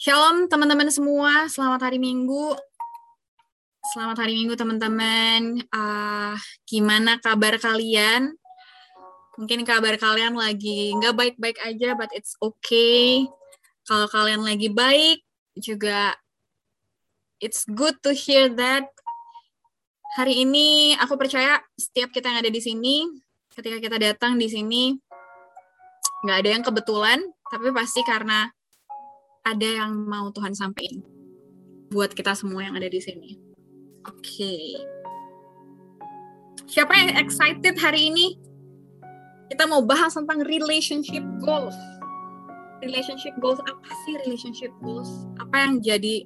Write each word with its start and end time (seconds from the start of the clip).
Shalom 0.00 0.48
teman-teman 0.48 0.88
semua, 0.88 1.44
selamat 1.52 1.84
hari 1.84 2.00
Minggu. 2.00 2.56
Selamat 3.92 4.24
hari 4.24 4.32
Minggu 4.32 4.56
teman-teman. 4.56 5.60
Uh, 5.68 6.32
gimana 6.64 7.20
kabar 7.20 7.60
kalian? 7.60 8.32
Mungkin 9.36 9.60
kabar 9.68 10.00
kalian 10.00 10.40
lagi 10.40 10.96
nggak 10.96 11.12
baik-baik 11.12 11.60
aja, 11.60 11.92
but 11.92 12.08
it's 12.16 12.32
okay. 12.40 13.28
Kalau 13.84 14.08
kalian 14.08 14.40
lagi 14.40 14.72
baik, 14.72 15.20
juga 15.60 16.16
it's 17.36 17.68
good 17.68 18.00
to 18.00 18.16
hear 18.16 18.48
that. 18.56 18.88
Hari 20.16 20.48
ini 20.48 20.96
aku 20.96 21.20
percaya 21.20 21.60
setiap 21.76 22.08
kita 22.08 22.32
yang 22.32 22.40
ada 22.40 22.48
di 22.48 22.64
sini, 22.64 23.04
ketika 23.52 23.76
kita 23.76 24.00
datang 24.00 24.40
di 24.40 24.48
sini, 24.48 24.96
nggak 26.24 26.36
ada 26.40 26.48
yang 26.56 26.64
kebetulan, 26.64 27.20
tapi 27.52 27.68
pasti 27.68 28.00
karena 28.00 28.48
ada 29.44 29.68
yang 29.68 29.92
mau 30.04 30.28
Tuhan 30.32 30.52
sampaikan 30.52 31.00
buat 31.90 32.12
kita 32.14 32.36
semua 32.36 32.62
yang 32.68 32.76
ada 32.76 32.86
di 32.86 33.00
sini. 33.02 33.40
Oke. 34.06 34.20
Okay. 34.22 34.66
Siapa 36.70 36.94
yang 36.94 37.18
excited 37.18 37.74
hari 37.82 38.14
ini? 38.14 38.38
Kita 39.50 39.66
mau 39.66 39.82
bahas 39.82 40.14
tentang 40.14 40.46
relationship 40.46 41.26
goals. 41.42 41.74
Relationship 42.78 43.34
goals 43.42 43.58
apa 43.66 43.90
sih 44.06 44.14
relationship 44.22 44.70
goals? 44.78 45.26
Apa 45.42 45.66
yang 45.66 45.82
jadi 45.82 46.24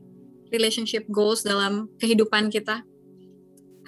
relationship 0.53 1.09
goals 1.09 1.41
dalam 1.41 1.89
kehidupan 1.97 2.53
kita? 2.53 2.85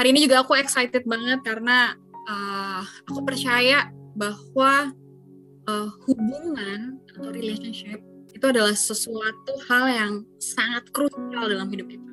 Hari 0.01 0.09
ini 0.17 0.25
juga 0.25 0.41
aku 0.41 0.57
excited 0.57 1.05
banget 1.05 1.45
karena 1.45 1.93
uh, 2.25 2.83
aku 3.05 3.21
percaya 3.21 3.93
bahwa 4.17 4.97
uh, 5.69 5.91
hubungan 6.09 6.97
atau 7.13 7.29
relationship 7.37 8.01
itu 8.37 8.45
adalah 8.53 8.77
sesuatu 8.77 9.53
hal 9.65 9.85
yang 9.89 10.13
sangat 10.37 10.85
krusial 10.93 11.49
dalam 11.49 11.73
hidup 11.73 11.89
kita. 11.89 12.11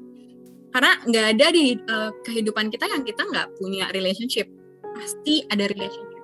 Karena 0.74 0.92
nggak 1.06 1.26
ada 1.38 1.48
di 1.54 1.78
uh, 1.78 2.12
kehidupan 2.24 2.72
kita 2.72 2.88
yang 2.88 3.04
kita 3.04 3.28
nggak 3.28 3.52
punya 3.60 3.92
relationship. 3.92 4.48
Pasti 4.96 5.44
ada 5.52 5.68
relationship. 5.68 6.24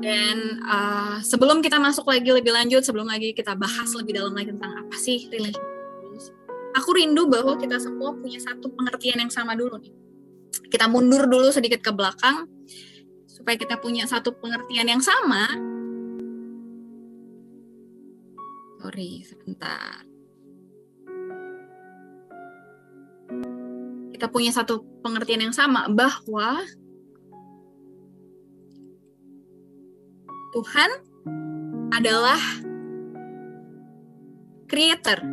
Dan 0.00 0.64
uh, 0.64 1.20
sebelum 1.20 1.60
kita 1.60 1.76
masuk 1.76 2.08
lagi 2.08 2.32
lebih 2.32 2.50
lanjut, 2.56 2.80
sebelum 2.80 3.04
lagi 3.06 3.36
kita 3.36 3.52
bahas 3.54 3.92
lebih 3.92 4.16
dalam 4.16 4.32
lagi 4.32 4.56
tentang 4.56 4.72
apa 4.80 4.96
sih 4.96 5.28
relationship, 5.28 5.70
aku 6.72 6.96
rindu 6.96 7.28
bahwa 7.28 7.60
kita 7.60 7.76
semua 7.76 8.16
punya 8.16 8.40
satu 8.40 8.72
pengertian 8.72 9.20
yang 9.20 9.30
sama 9.30 9.52
dulu 9.52 9.76
nih. 9.76 9.92
Kita 10.72 10.88
mundur 10.88 11.28
dulu 11.28 11.52
sedikit 11.52 11.84
ke 11.84 11.92
belakang 11.92 12.48
supaya 13.28 13.54
kita 13.60 13.78
punya 13.78 14.08
satu 14.08 14.34
pengertian 14.40 14.88
yang 14.88 15.02
sama 15.04 15.69
sorry 18.80 19.22
sebentar 19.22 20.02
kita 24.20 24.28
punya 24.28 24.52
satu 24.52 24.84
pengertian 25.00 25.48
yang 25.48 25.56
sama 25.56 25.88
bahwa 25.88 26.60
Tuhan 30.52 30.90
adalah 31.94 32.36
creator 34.68 35.24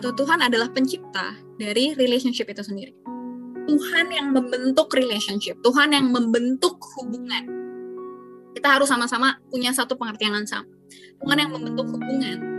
atau 0.00 0.10
Tuhan 0.16 0.40
adalah 0.40 0.72
pencipta 0.72 1.36
dari 1.60 1.92
relationship 1.92 2.48
itu 2.48 2.64
sendiri. 2.64 2.96
Tuhan 3.68 4.08
yang 4.08 4.32
membentuk 4.32 4.88
relationship, 4.96 5.60
Tuhan 5.60 5.92
yang 5.92 6.08
membentuk 6.08 6.80
hubungan. 6.96 7.44
Kita 8.56 8.80
harus 8.80 8.88
sama-sama 8.88 9.36
punya 9.52 9.76
satu 9.76 9.92
pengertian 9.98 10.32
yang 10.40 10.48
sama. 10.48 10.72
Tuhan 11.20 11.36
yang 11.36 11.50
membentuk 11.52 11.84
hubungan, 11.90 12.55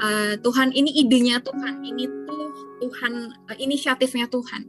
uh, 0.00 0.34
Tuhan 0.40 0.74
ini 0.74 0.90
idenya 1.04 1.38
Tuhan 1.42 1.84
ini 1.84 2.08
tuh 2.26 2.50
Tuhan 2.82 3.12
uh, 3.50 3.56
inisiatifnya 3.58 4.26
Tuhan. 4.30 4.66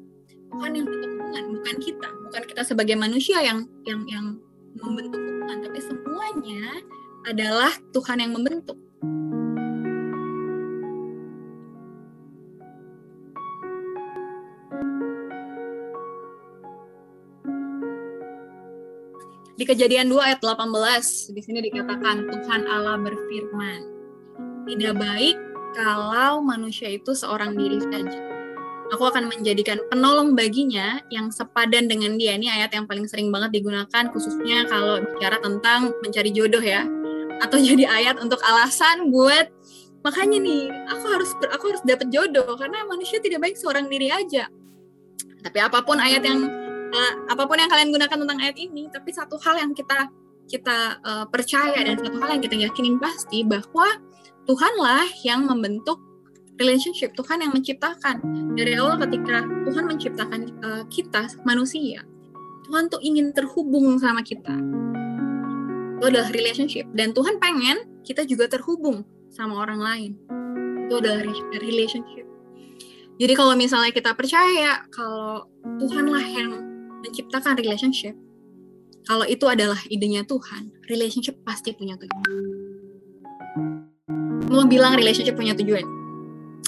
Tuhan 0.55 0.71
yang 0.71 0.85
bentuk 0.87 1.09
hubungan 1.19 1.45
bukan 1.59 1.75
kita. 1.81 2.09
Bukan 2.29 2.43
kita 2.47 2.61
sebagai 2.63 2.95
manusia 2.95 3.41
yang 3.41 3.65
yang 3.83 4.05
yang 4.07 4.25
membentuk 4.75 5.19
hubungan 5.19 5.57
tapi 5.65 5.79
semuanya 5.81 6.63
adalah 7.25 7.73
Tuhan 7.91 8.21
yang 8.21 8.31
membentuk. 8.37 8.77
Di 19.55 19.63
kejadian 19.63 20.11
2 20.11 20.19
ayat 20.19 20.39
18, 20.43 21.31
di 21.31 21.39
sini 21.39 21.63
dikatakan 21.63 22.27
Tuhan 22.27 22.67
Allah 22.67 22.99
berfirman, 22.99 23.94
tidak 24.65 24.93
baik 24.97 25.37
kalau 25.77 26.41
manusia 26.41 26.89
itu 26.89 27.13
seorang 27.13 27.53
diri 27.53 27.77
saja. 27.79 28.19
Aku 28.93 29.01
akan 29.01 29.27
menjadikan 29.27 29.81
penolong 29.89 30.37
baginya 30.37 31.01
yang 31.09 31.33
sepadan 31.33 31.89
dengan 31.89 32.15
dia. 32.21 32.37
Ini 32.37 32.61
ayat 32.61 32.77
yang 32.77 32.85
paling 32.85 33.09
sering 33.09 33.33
banget 33.33 33.61
digunakan 33.61 34.03
khususnya 34.13 34.69
kalau 34.69 35.01
bicara 35.01 35.41
tentang 35.41 35.89
mencari 36.05 36.29
jodoh 36.29 36.61
ya. 36.61 36.85
Atau 37.41 37.57
jadi 37.67 37.89
ayat 37.89 38.21
untuk 38.21 38.39
alasan 38.45 39.09
buat 39.09 39.49
makanya 40.05 40.37
nih 40.37 40.69
aku 40.69 41.05
harus 41.09 41.33
aku 41.49 41.63
harus 41.73 41.81
dapat 41.81 42.13
jodoh 42.13 42.53
karena 42.61 42.85
manusia 42.85 43.17
tidak 43.17 43.41
baik 43.41 43.57
seorang 43.57 43.89
diri 43.89 44.13
aja. 44.13 44.45
Tapi 45.41 45.57
apa 45.61 45.81
pun 45.81 45.97
ayat 45.97 46.21
yang 46.21 46.45
uh, 46.93 47.13
apa 47.29 47.43
pun 47.49 47.57
yang 47.57 47.69
kalian 47.69 47.89
gunakan 47.89 48.17
tentang 48.17 48.39
ayat 48.41 48.57
ini, 48.57 48.89
tapi 48.93 49.09
satu 49.13 49.37
hal 49.41 49.61
yang 49.61 49.73
kita 49.73 50.09
kita 50.45 51.01
uh, 51.01 51.25
percaya 51.25 51.81
dan 51.81 51.97
satu 51.97 52.21
hal 52.21 52.37
yang 52.37 52.43
kita 52.45 52.55
yakinin 52.69 53.01
pasti 53.01 53.41
bahwa 53.41 53.97
Tuhanlah 54.45 55.09
yang 55.25 55.49
membentuk 55.49 55.97
relationship, 56.61 57.17
Tuhan 57.17 57.41
yang 57.41 57.51
menciptakan. 57.51 58.21
Dari 58.53 58.77
awal 58.77 59.01
ketika 59.01 59.41
Tuhan 59.65 59.85
menciptakan 59.89 60.41
uh, 60.61 60.83
kita 60.93 61.25
manusia, 61.43 62.05
Tuhan 62.69 62.87
tuh 62.93 63.01
ingin 63.01 63.33
terhubung 63.33 63.97
sama 63.97 64.21
kita. 64.21 64.53
Itu 65.97 66.03
adalah 66.05 66.29
relationship 66.29 66.85
dan 66.93 67.11
Tuhan 67.17 67.41
pengen 67.41 67.89
kita 68.05 68.21
juga 68.29 68.45
terhubung 68.45 69.01
sama 69.33 69.65
orang 69.65 69.81
lain. 69.81 70.11
Itu 70.85 71.01
adalah 71.01 71.25
relationship. 71.57 72.29
Jadi 73.17 73.33
kalau 73.33 73.57
misalnya 73.57 73.89
kita 73.89 74.13
percaya 74.13 74.85
kalau 74.93 75.49
Tuhanlah 75.81 76.21
yang 76.21 76.51
menciptakan 77.01 77.57
relationship, 77.57 78.13
kalau 79.09 79.25
itu 79.25 79.49
adalah 79.49 79.79
idenya 79.89 80.21
Tuhan, 80.27 80.69
relationship 80.85 81.41
pasti 81.41 81.73
punya 81.73 81.97
tujuan 81.97 82.74
mau 84.49 84.65
bilang 84.67 84.95
relationship 84.95 85.35
punya 85.35 85.55
tujuan. 85.57 85.85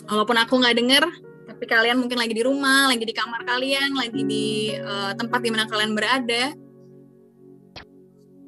Walaupun 0.08 0.38
aku 0.40 0.60
nggak 0.64 0.76
denger, 0.80 1.04
tapi 1.48 1.64
kalian 1.68 2.00
mungkin 2.00 2.22
lagi 2.22 2.34
di 2.38 2.44
rumah, 2.46 2.88
lagi 2.88 3.04
di 3.04 3.16
kamar 3.16 3.44
kalian, 3.44 3.98
lagi 3.98 4.22
di 4.24 4.72
uh, 4.78 5.12
tempat 5.18 5.40
di 5.44 5.50
mana 5.52 5.66
kalian 5.68 5.92
berada, 5.98 6.56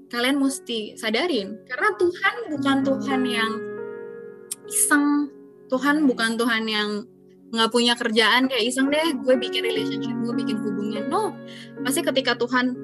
kalian 0.09 0.38
mesti 0.41 0.96
sadarin 0.97 1.59
karena 1.69 1.90
Tuhan 2.00 2.35
bukan 2.53 2.78
Tuhan 2.85 3.22
yang 3.28 3.52
iseng, 4.69 5.30
Tuhan 5.68 6.06
bukan 6.07 6.38
Tuhan 6.38 6.63
yang 6.69 6.90
nggak 7.50 7.69
punya 7.74 7.97
kerjaan 7.97 8.46
kayak 8.46 8.69
iseng 8.69 8.94
deh, 8.94 9.09
gue 9.25 9.36
bikin 9.41 9.66
relationship, 9.66 10.13
gue 10.22 10.34
bikin 10.38 10.62
hubungan. 10.62 11.09
No, 11.09 11.34
pasti 11.81 12.06
ketika 12.06 12.38
Tuhan 12.38 12.78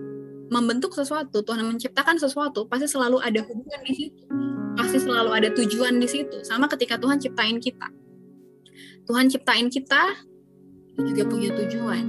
membentuk 0.49 0.93
sesuatu, 0.93 1.45
Tuhan 1.45 1.63
menciptakan 1.63 2.17
sesuatu, 2.17 2.65
pasti 2.65 2.89
selalu 2.89 3.21
ada 3.21 3.45
hubungan 3.45 3.81
di 3.85 3.93
situ 3.93 4.54
pasti 4.95 5.11
selalu 5.11 5.31
ada 5.35 5.49
tujuan 5.51 5.99
di 5.99 6.07
situ. 6.07 6.39
Sama 6.47 6.71
ketika 6.71 6.95
Tuhan 6.95 7.19
ciptain 7.19 7.59
kita. 7.59 7.91
Tuhan 9.03 9.27
ciptain 9.27 9.67
kita 9.67 10.23
juga 10.95 11.23
punya 11.27 11.51
tujuan. 11.51 12.03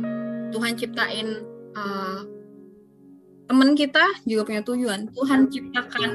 Tuhan 0.55 0.73
ciptain 0.79 1.27
uh, 1.75 2.23
teman 3.51 3.75
kita 3.75 4.07
juga 4.23 4.47
punya 4.47 4.63
tujuan. 4.63 5.11
Tuhan 5.11 5.51
ciptakan 5.51 6.11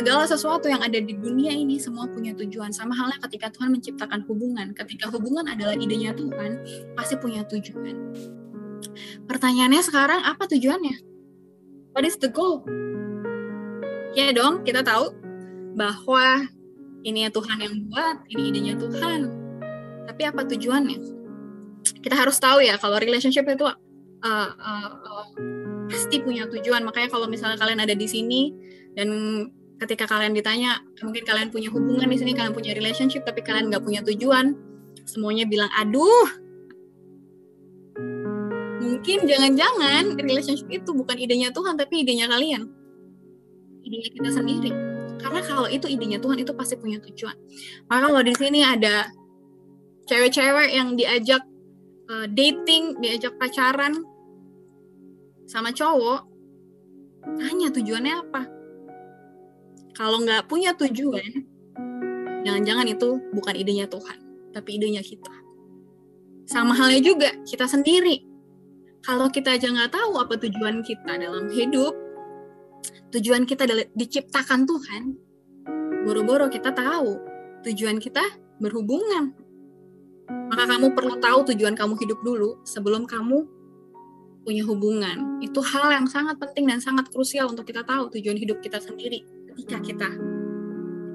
segala 0.00 0.24
sesuatu 0.24 0.72
yang 0.72 0.80
ada 0.80 0.96
di 0.96 1.12
dunia 1.20 1.52
ini 1.52 1.76
semua 1.76 2.08
punya 2.08 2.32
tujuan. 2.32 2.72
Sama 2.72 2.96
halnya 2.96 3.20
ketika 3.28 3.52
Tuhan 3.52 3.76
menciptakan 3.76 4.24
hubungan. 4.24 4.72
Ketika 4.72 5.12
hubungan 5.12 5.44
adalah 5.44 5.76
idenya 5.76 6.16
Tuhan, 6.16 6.64
pasti 6.96 7.20
punya 7.20 7.44
tujuan. 7.44 7.92
Pertanyaannya 9.28 9.84
sekarang 9.84 10.24
apa 10.24 10.48
tujuannya? 10.48 10.96
What 11.92 12.08
is 12.08 12.16
the 12.16 12.32
goal? 12.32 12.64
Ya 14.16 14.32
dong, 14.32 14.64
kita 14.64 14.80
tahu 14.80 15.25
bahwa 15.76 16.48
ini 17.04 17.28
ya 17.28 17.30
Tuhan 17.30 17.60
yang 17.60 17.74
buat, 17.86 18.16
ini 18.32 18.42
idenya 18.50 18.74
Tuhan. 18.80 19.20
Tapi 20.08 20.22
apa 20.24 20.42
tujuannya? 20.48 20.98
Kita 22.02 22.16
harus 22.16 22.40
tahu 22.40 22.64
ya 22.64 22.80
kalau 22.80 22.98
relationship 22.98 23.46
itu 23.46 23.62
uh, 23.62 23.76
uh, 24.24 24.90
uh, 24.96 25.26
pasti 25.86 26.18
punya 26.24 26.48
tujuan. 26.50 26.82
Makanya 26.82 27.12
kalau 27.12 27.28
misalnya 27.30 27.60
kalian 27.60 27.78
ada 27.84 27.94
di 27.94 28.08
sini 28.08 28.50
dan 28.96 29.08
ketika 29.76 30.08
kalian 30.08 30.32
ditanya, 30.32 30.80
mungkin 31.04 31.22
kalian 31.22 31.52
punya 31.52 31.68
hubungan 31.68 32.08
di 32.08 32.16
sini, 32.16 32.32
kalian 32.32 32.56
punya 32.56 32.72
relationship, 32.72 33.28
tapi 33.28 33.44
kalian 33.44 33.68
nggak 33.68 33.84
punya 33.84 34.00
tujuan, 34.08 34.56
semuanya 35.04 35.44
bilang, 35.44 35.68
aduh, 35.76 36.28
mungkin 38.80 39.28
jangan-jangan 39.28 40.16
relationship 40.16 40.64
itu 40.72 40.90
bukan 40.96 41.20
idenya 41.20 41.52
Tuhan, 41.52 41.76
tapi 41.76 42.08
idenya 42.08 42.24
kalian, 42.24 42.72
idenya 43.84 44.08
kita 44.16 44.30
sendiri 44.32 44.95
karena 45.20 45.40
kalau 45.44 45.66
itu 45.66 45.86
idenya 45.88 46.20
Tuhan 46.20 46.38
itu 46.40 46.52
pasti 46.52 46.76
punya 46.76 47.00
tujuan. 47.00 47.36
Maka 47.88 48.00
kalau 48.08 48.22
di 48.22 48.34
sini 48.36 48.60
ada 48.62 49.08
cewek-cewek 50.06 50.70
yang 50.72 50.94
diajak 50.94 51.42
uh, 52.10 52.26
dating, 52.30 52.98
diajak 53.02 53.34
pacaran 53.36 53.96
sama 55.46 55.70
cowok, 55.70 56.26
tanya 57.38 57.68
tujuannya 57.74 58.14
apa. 58.14 58.42
Kalau 59.96 60.20
nggak 60.22 60.46
punya 60.46 60.76
tujuan, 60.76 61.46
jangan-jangan 62.44 62.86
itu 62.86 63.18
bukan 63.32 63.54
idenya 63.56 63.88
Tuhan, 63.88 64.18
tapi 64.52 64.76
idenya 64.76 65.00
kita. 65.00 65.32
Sama 66.46 66.76
halnya 66.76 67.02
juga 67.02 67.30
kita 67.48 67.66
sendiri. 67.66 68.22
Kalau 69.02 69.30
kita 69.30 69.54
aja 69.54 69.70
nggak 69.70 69.94
tahu 69.94 70.18
apa 70.18 70.34
tujuan 70.38 70.82
kita 70.82 71.18
dalam 71.18 71.50
hidup, 71.50 71.94
tujuan 73.14 73.46
kita 73.46 73.66
diciptakan 73.94 74.66
Tuhan, 74.66 75.02
boro-boro 76.06 76.46
kita 76.50 76.70
tahu 76.74 77.18
tujuan 77.66 77.98
kita 77.98 78.22
berhubungan. 78.62 79.34
Maka 80.26 80.64
kamu 80.76 80.94
perlu 80.94 81.18
tahu 81.18 81.54
tujuan 81.54 81.74
kamu 81.74 81.94
hidup 81.98 82.18
dulu 82.22 82.62
sebelum 82.66 83.06
kamu 83.06 83.46
punya 84.46 84.62
hubungan. 84.62 85.42
Itu 85.42 85.58
hal 85.58 85.90
yang 85.90 86.06
sangat 86.06 86.38
penting 86.38 86.70
dan 86.70 86.78
sangat 86.78 87.10
krusial 87.10 87.50
untuk 87.50 87.66
kita 87.66 87.82
tahu 87.82 88.10
tujuan 88.14 88.38
hidup 88.38 88.62
kita 88.62 88.78
sendiri 88.78 89.26
ketika 89.50 89.82
kita 89.82 90.10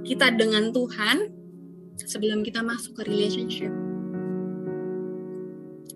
kita 0.02 0.34
dengan 0.34 0.74
Tuhan 0.74 1.30
sebelum 1.96 2.42
kita 2.42 2.66
masuk 2.66 2.98
ke 3.00 3.08
relationship. 3.08 3.72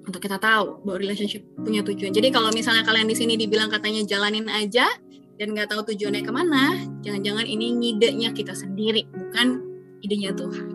Untuk 0.06 0.22
kita 0.22 0.38
tahu 0.38 0.86
bahwa 0.86 1.02
relationship 1.02 1.42
punya 1.58 1.82
tujuan. 1.82 2.14
Jadi 2.14 2.30
kalau 2.30 2.54
misalnya 2.54 2.86
kalian 2.86 3.10
di 3.10 3.18
sini 3.18 3.34
dibilang 3.36 3.74
katanya 3.74 4.06
jalanin 4.06 4.46
aja, 4.46 4.86
dan 5.36 5.52
nggak 5.52 5.68
tahu 5.68 5.92
tujuannya 5.92 6.24
ke 6.24 6.32
mana, 6.32 6.80
jangan-jangan 7.04 7.44
ini 7.44 7.76
ngidenya 7.76 8.32
kita 8.32 8.56
sendiri, 8.56 9.04
bukan 9.12 9.60
idenya 10.00 10.32
Tuhan. 10.32 10.68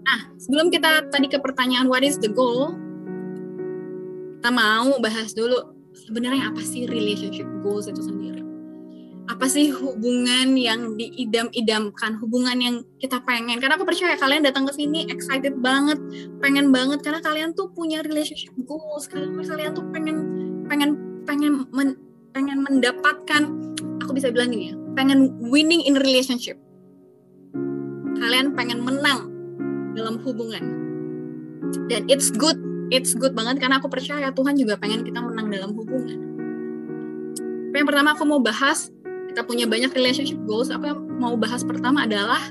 Nah, 0.00 0.20
sebelum 0.40 0.72
kita 0.72 1.12
tadi 1.12 1.28
ke 1.28 1.36
pertanyaan 1.36 1.92
what 1.92 2.00
is 2.00 2.16
the 2.16 2.30
goal, 2.32 2.72
kita 4.40 4.48
mau 4.48 4.96
bahas 5.04 5.36
dulu 5.36 5.76
sebenarnya 5.92 6.48
apa 6.48 6.62
sih 6.64 6.88
relationship 6.88 7.44
goals 7.60 7.84
itu 7.84 8.00
sendiri. 8.00 8.40
Apa 9.28 9.46
sih 9.46 9.70
hubungan 9.70 10.58
yang 10.58 10.98
diidam-idamkan, 10.98 12.18
hubungan 12.18 12.58
yang 12.58 12.76
kita 12.98 13.22
pengen. 13.22 13.62
Karena 13.62 13.78
aku 13.78 13.86
percaya 13.86 14.18
kalian 14.18 14.42
datang 14.42 14.66
ke 14.66 14.74
sini 14.74 15.06
excited 15.06 15.54
banget, 15.62 16.00
pengen 16.42 16.74
banget 16.74 16.98
karena 17.04 17.22
kalian 17.22 17.54
tuh 17.54 17.70
punya 17.70 18.02
relationship 18.02 18.50
goals, 18.66 19.06
kalian 19.06 19.38
kalian 19.38 19.70
tuh 19.76 19.86
pengen 19.94 20.16
pengen 20.66 20.90
pengen 21.28 21.68
pengen 22.30 22.62
mendapatkan 22.62 23.42
aku 24.02 24.10
bisa 24.14 24.30
bilang 24.30 24.50
gini 24.54 24.72
ya 24.72 24.80
pengen 24.98 25.38
winning 25.38 25.82
in 25.86 25.96
relationship. 25.96 26.58
Kalian 28.20 28.52
pengen 28.52 28.82
menang 28.84 29.30
dalam 29.94 30.20
hubungan. 30.20 30.76
Dan 31.86 32.04
it's 32.10 32.34
good 32.34 32.58
it's 32.90 33.14
good 33.14 33.32
banget 33.32 33.62
karena 33.62 33.78
aku 33.78 33.86
percaya 33.86 34.34
Tuhan 34.34 34.58
juga 34.58 34.74
pengen 34.76 35.06
kita 35.06 35.22
menang 35.22 35.48
dalam 35.48 35.70
hubungan. 35.72 36.18
Yang 37.70 37.86
pertama 37.86 38.18
aku 38.18 38.26
mau 38.26 38.42
bahas 38.42 38.90
kita 39.30 39.46
punya 39.46 39.64
banyak 39.70 39.94
relationship 39.94 40.38
goals. 40.44 40.74
Aku 40.74 40.84
yang 40.90 41.00
mau 41.22 41.38
bahas 41.38 41.62
pertama 41.62 42.04
adalah 42.04 42.42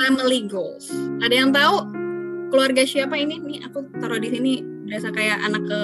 family 0.00 0.48
goals. 0.48 0.88
Ada 1.20 1.34
yang 1.44 1.52
tahu 1.52 1.86
keluarga 2.48 2.82
siapa 2.88 3.20
ini? 3.20 3.36
Nih 3.36 3.60
aku 3.68 3.84
taruh 4.00 4.16
di 4.16 4.32
sini 4.32 4.52
berasa 4.88 5.12
kayak 5.12 5.44
anak 5.44 5.62
ke 5.68 5.80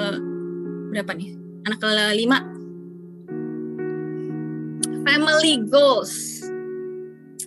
berapa 0.97 1.13
nih? 1.13 1.37
Anak 1.69 1.79
ke 1.85 1.91
lima 2.17 2.56
family 5.07 5.63
goals 5.71 6.43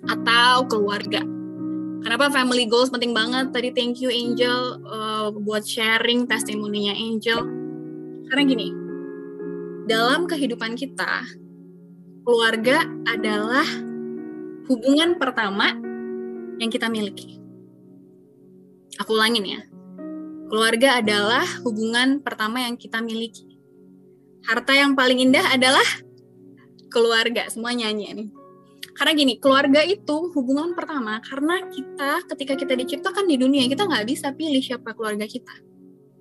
atau 0.07 0.63
keluarga. 0.71 1.19
Kenapa 1.99 2.31
family 2.31 2.63
goals 2.71 2.87
penting 2.87 3.11
banget? 3.11 3.51
Tadi 3.51 3.75
thank 3.75 3.99
you 3.99 4.07
Angel 4.07 4.79
uh, 4.87 5.27
buat 5.35 5.67
sharing 5.67 6.23
testimoninya 6.23 6.95
Angel. 6.95 7.43
Karena 8.31 8.41
gini, 8.47 8.71
dalam 9.91 10.23
kehidupan 10.23 10.79
kita, 10.79 11.27
keluarga 12.23 12.87
adalah 13.11 13.67
hubungan 14.71 15.19
pertama 15.19 15.75
yang 16.63 16.71
kita 16.71 16.87
miliki. 16.87 17.43
Aku 19.03 19.19
ulangin 19.19 19.43
ya. 19.43 19.61
Keluarga 20.47 21.03
adalah 21.03 21.43
hubungan 21.67 22.23
pertama 22.23 22.63
yang 22.63 22.79
kita 22.79 23.03
miliki. 23.03 23.59
Harta 24.47 24.71
yang 24.71 24.95
paling 24.95 25.19
indah 25.19 25.43
adalah 25.51 25.85
keluarga 26.89 27.47
semua 27.47 27.71
nyanyi 27.71 28.11
nih. 28.13 28.29
Karena 28.97 29.15
gini 29.15 29.39
keluarga 29.39 29.79
itu 29.85 30.33
hubungan 30.35 30.75
pertama 30.75 31.23
karena 31.23 31.63
kita 31.71 32.25
ketika 32.35 32.53
kita 32.59 32.73
diciptakan 32.75 33.31
di 33.31 33.39
dunia 33.39 33.63
kita 33.71 33.87
nggak 33.87 34.05
bisa 34.09 34.35
pilih 34.35 34.59
siapa 34.59 34.91
keluarga 34.91 35.23
kita. 35.23 35.55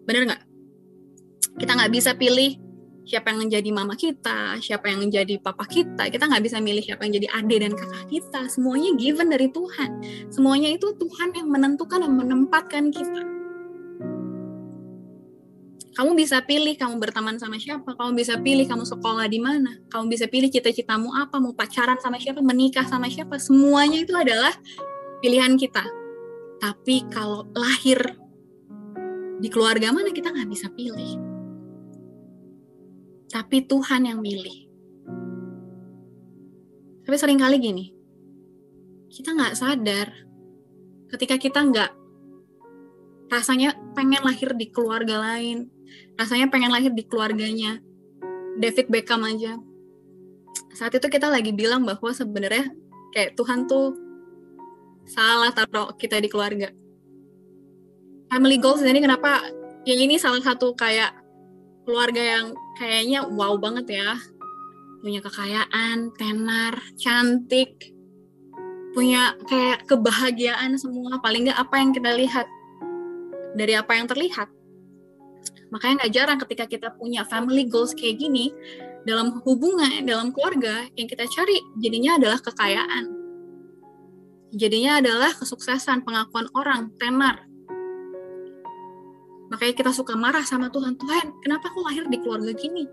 Bener 0.06 0.30
nggak? 0.30 0.42
Kita 1.58 1.72
nggak 1.74 1.90
bisa 1.90 2.14
pilih 2.14 2.54
siapa 3.08 3.32
yang 3.32 3.48
menjadi 3.48 3.70
mama 3.72 3.96
kita 3.96 4.60
siapa 4.60 4.92
yang 4.92 5.02
menjadi 5.02 5.40
papa 5.40 5.64
kita. 5.66 6.06
Kita 6.12 6.28
nggak 6.28 6.44
bisa 6.44 6.62
milih 6.62 6.84
siapa 6.84 7.02
yang 7.08 7.18
jadi 7.18 7.28
adik 7.34 7.58
dan 7.66 7.72
kakak 7.74 8.04
kita. 8.12 8.40
Semuanya 8.46 8.90
given 8.94 9.28
dari 9.32 9.48
Tuhan. 9.50 9.90
Semuanya 10.30 10.70
itu 10.70 10.92
Tuhan 10.94 11.34
yang 11.34 11.48
menentukan 11.50 12.04
dan 12.04 12.12
menempatkan 12.14 12.94
kita 12.94 13.37
kamu 15.98 16.14
bisa 16.14 16.38
pilih 16.46 16.78
kamu 16.78 17.02
berteman 17.02 17.42
sama 17.42 17.58
siapa, 17.58 17.98
kamu 17.98 18.14
bisa 18.14 18.38
pilih 18.38 18.70
kamu 18.70 18.86
sekolah 18.86 19.26
di 19.26 19.42
mana, 19.42 19.82
kamu 19.90 20.14
bisa 20.14 20.30
pilih 20.30 20.46
cita-citamu 20.46 21.10
apa, 21.10 21.42
mau 21.42 21.58
pacaran 21.58 21.98
sama 21.98 22.22
siapa, 22.22 22.38
menikah 22.38 22.86
sama 22.86 23.10
siapa, 23.10 23.34
semuanya 23.42 24.06
itu 24.06 24.14
adalah 24.14 24.54
pilihan 25.18 25.58
kita. 25.58 25.82
Tapi 26.62 27.02
kalau 27.10 27.50
lahir 27.50 27.98
di 29.42 29.50
keluarga 29.50 29.90
mana 29.90 30.14
kita 30.14 30.30
nggak 30.30 30.46
bisa 30.46 30.70
pilih. 30.70 31.18
Tapi 33.26 33.66
Tuhan 33.66 34.06
yang 34.06 34.22
milih. 34.22 34.70
Tapi 37.10 37.16
sering 37.18 37.42
kali 37.42 37.58
gini, 37.58 37.90
kita 39.10 39.34
nggak 39.34 39.58
sadar 39.58 40.14
ketika 41.10 41.42
kita 41.42 41.58
nggak 41.58 41.90
rasanya 43.34 43.74
pengen 43.98 44.22
lahir 44.22 44.54
di 44.54 44.70
keluarga 44.70 45.18
lain, 45.18 45.74
rasanya 46.18 46.50
pengen 46.50 46.74
lahir 46.74 46.92
di 46.92 47.06
keluarganya 47.06 47.78
David 48.58 48.90
Beckham 48.90 49.22
aja. 49.22 49.56
Saat 50.74 50.98
itu 50.98 51.06
kita 51.06 51.30
lagi 51.30 51.54
bilang 51.54 51.86
bahwa 51.86 52.10
sebenarnya 52.10 52.70
kayak 53.14 53.38
Tuhan 53.38 53.70
tuh 53.70 53.94
salah 55.08 55.54
taruh 55.54 55.94
kita 55.96 56.18
di 56.18 56.28
keluarga. 56.28 56.68
Family 58.28 58.60
goals 58.60 58.84
ini 58.84 59.00
kenapa 59.00 59.46
yang 59.88 59.98
ini 60.04 60.20
salah 60.20 60.42
satu 60.44 60.76
kayak 60.76 61.16
keluarga 61.88 62.20
yang 62.20 62.46
kayaknya 62.76 63.24
wow 63.24 63.56
banget 63.56 64.02
ya. 64.02 64.18
Punya 65.00 65.22
kekayaan 65.22 66.10
tenar 66.18 66.74
cantik 66.98 67.94
punya 68.98 69.38
kayak 69.46 69.86
kebahagiaan 69.86 70.74
semua. 70.74 71.22
Paling 71.22 71.46
nggak 71.46 71.60
apa 71.62 71.74
yang 71.78 71.90
kita 71.94 72.10
lihat 72.18 72.46
dari 73.54 73.78
apa 73.78 73.94
yang 73.94 74.10
terlihat 74.10 74.50
Makanya 75.68 76.04
nggak 76.04 76.12
jarang 76.14 76.38
ketika 76.40 76.64
kita 76.64 76.88
punya 76.96 77.24
family 77.28 77.68
goals 77.68 77.92
kayak 77.92 78.20
gini, 78.20 78.52
dalam 79.04 79.40
hubungan, 79.44 80.04
dalam 80.04 80.32
keluarga, 80.32 80.88
yang 80.96 81.08
kita 81.08 81.28
cari 81.28 81.60
jadinya 81.80 82.16
adalah 82.16 82.38
kekayaan. 82.40 83.04
Jadinya 84.56 85.00
adalah 85.04 85.32
kesuksesan, 85.36 86.08
pengakuan 86.08 86.48
orang, 86.56 86.88
tenar. 86.96 87.44
Makanya 89.52 89.74
kita 89.76 89.90
suka 89.92 90.16
marah 90.16 90.44
sama 90.44 90.72
Tuhan. 90.72 90.96
Tuhan, 90.96 91.40
kenapa 91.44 91.68
aku 91.68 91.84
lahir 91.84 92.04
di 92.08 92.16
keluarga 92.20 92.52
gini? 92.56 92.88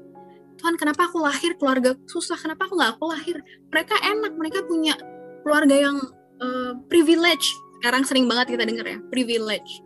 Tuhan, 0.55 0.75
kenapa 0.79 1.08
aku 1.08 1.20
lahir 1.20 1.55
keluarga 1.60 1.96
susah? 2.08 2.39
Kenapa 2.39 2.67
aku 2.67 2.79
nggak 2.79 2.91
aku 2.96 3.05
lahir? 3.12 3.39
Mereka 3.72 3.96
enak, 4.03 4.34
mereka 4.36 4.60
punya 4.67 4.96
keluarga 5.44 5.75
yang 5.75 5.98
uh, 6.44 6.79
privilege. 6.91 7.51
Sekarang 7.79 8.08
sering 8.08 8.27
banget 8.27 8.55
kita 8.55 8.63
dengar 8.67 8.88
ya, 8.88 9.00
privilege 9.12 9.85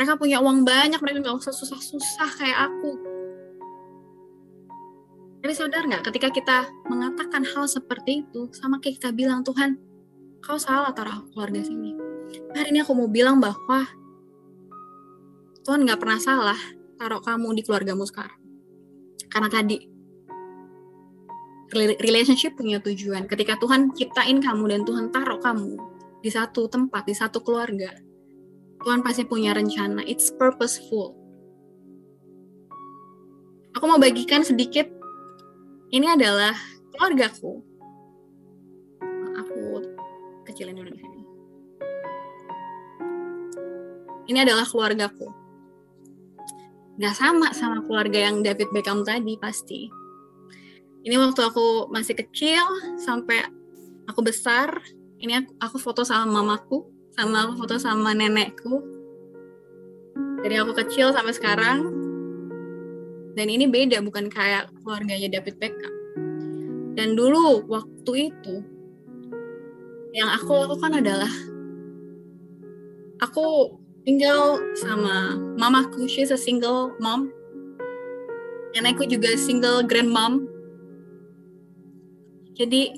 mereka 0.00 0.16
punya 0.16 0.40
uang 0.40 0.64
banyak 0.64 0.96
mereka 1.04 1.20
nggak 1.20 1.44
usah 1.44 1.52
susah-susah 1.52 2.30
kayak 2.40 2.72
aku. 2.72 2.96
Tapi 5.44 5.52
sadar 5.52 5.84
nggak 5.84 6.08
ketika 6.08 6.28
kita 6.32 6.58
mengatakan 6.88 7.44
hal 7.44 7.68
seperti 7.68 8.24
itu 8.24 8.48
sama 8.56 8.80
kayak 8.80 8.96
kita 8.96 9.12
bilang 9.12 9.44
Tuhan 9.44 9.76
kau 10.40 10.56
salah 10.56 10.96
taruh 10.96 11.28
keluarga 11.36 11.60
sini. 11.60 11.92
Hari 12.56 12.72
ini 12.72 12.80
aku 12.80 12.96
mau 12.96 13.12
bilang 13.12 13.44
bahwa 13.44 13.84
Tuhan 15.68 15.84
nggak 15.84 16.00
pernah 16.00 16.16
salah 16.16 16.60
taruh 16.96 17.20
kamu 17.20 17.60
di 17.60 17.62
keluargamu 17.68 18.08
sekarang. 18.08 18.40
Karena 19.28 19.52
tadi 19.52 19.84
relationship 22.00 22.56
punya 22.56 22.80
tujuan. 22.80 23.28
Ketika 23.28 23.60
Tuhan 23.60 23.92
ciptain 23.92 24.40
kamu 24.40 24.64
dan 24.64 24.80
Tuhan 24.88 25.12
taruh 25.12 25.44
kamu 25.44 25.76
di 26.24 26.32
satu 26.32 26.72
tempat 26.72 27.04
di 27.04 27.12
satu 27.12 27.44
keluarga 27.44 27.92
Tuhan 28.80 29.04
pasti 29.04 29.28
punya 29.28 29.52
rencana. 29.52 30.00
It's 30.08 30.32
purposeful. 30.32 31.16
Aku 33.76 33.84
mau 33.86 34.00
bagikan 34.00 34.42
sedikit. 34.42 34.88
Ini 35.92 36.16
adalah 36.16 36.56
keluargaku. 36.96 37.60
Aku 39.40 39.58
kecilin 40.48 40.76
dulu 40.76 40.90
di 40.92 41.00
sini. 41.00 41.20
ini 44.30 44.38
adalah 44.46 44.62
keluargaku 44.62 45.26
nggak 47.02 47.14
sama 47.18 47.50
sama 47.50 47.82
keluarga 47.82 48.30
yang 48.30 48.46
David 48.46 48.70
Beckham 48.70 49.02
tadi 49.02 49.34
pasti 49.42 49.90
ini 51.02 51.16
waktu 51.18 51.40
aku 51.42 51.90
masih 51.90 52.14
kecil 52.14 52.62
sampai 53.02 53.42
aku 54.06 54.20
besar 54.22 54.70
ini 55.18 55.42
aku, 55.42 55.50
aku 55.58 55.76
foto 55.82 56.06
sama 56.06 56.30
mamaku 56.30 56.86
sama 57.20 57.44
aku 57.44 57.52
foto 57.60 57.76
sama 57.76 58.16
nenekku. 58.16 58.80
Dari 60.40 60.56
aku 60.56 60.72
kecil 60.72 61.12
sampai 61.12 61.36
sekarang. 61.36 61.78
Dan 63.36 63.46
ini 63.52 63.68
beda 63.68 64.00
bukan 64.00 64.32
kayak 64.32 64.72
keluarganya 64.80 65.28
David 65.28 65.60
Beckham. 65.60 65.92
Dan 66.96 67.20
dulu 67.20 67.68
waktu 67.68 68.32
itu 68.32 68.56
yang 70.16 70.32
aku 70.32 70.64
lakukan 70.64 71.04
adalah 71.04 71.30
aku 73.20 73.76
tinggal 74.02 74.58
sama 74.80 75.36
mamaku 75.60 76.08
she's 76.08 76.32
a 76.32 76.40
single 76.40 76.96
mom. 77.04 77.28
Aku 78.80 79.04
juga 79.04 79.36
single 79.36 79.84
grandmom. 79.84 80.48
Jadi 82.56 82.96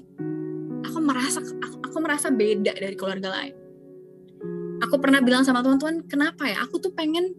aku 0.87 0.99
merasa 1.03 1.43
aku, 1.43 1.77
aku 1.91 1.97
merasa 1.99 2.31
beda 2.31 2.75
dari 2.79 2.95
keluarga 2.95 3.35
lain 3.35 3.62
aku 4.83 4.99
pernah 4.99 5.23
bilang 5.23 5.47
sama 5.47 5.63
teman-teman 5.63 6.03
kenapa 6.11 6.51
ya? 6.51 6.67
Aku 6.67 6.83
tuh 6.83 6.91
pengen 6.91 7.33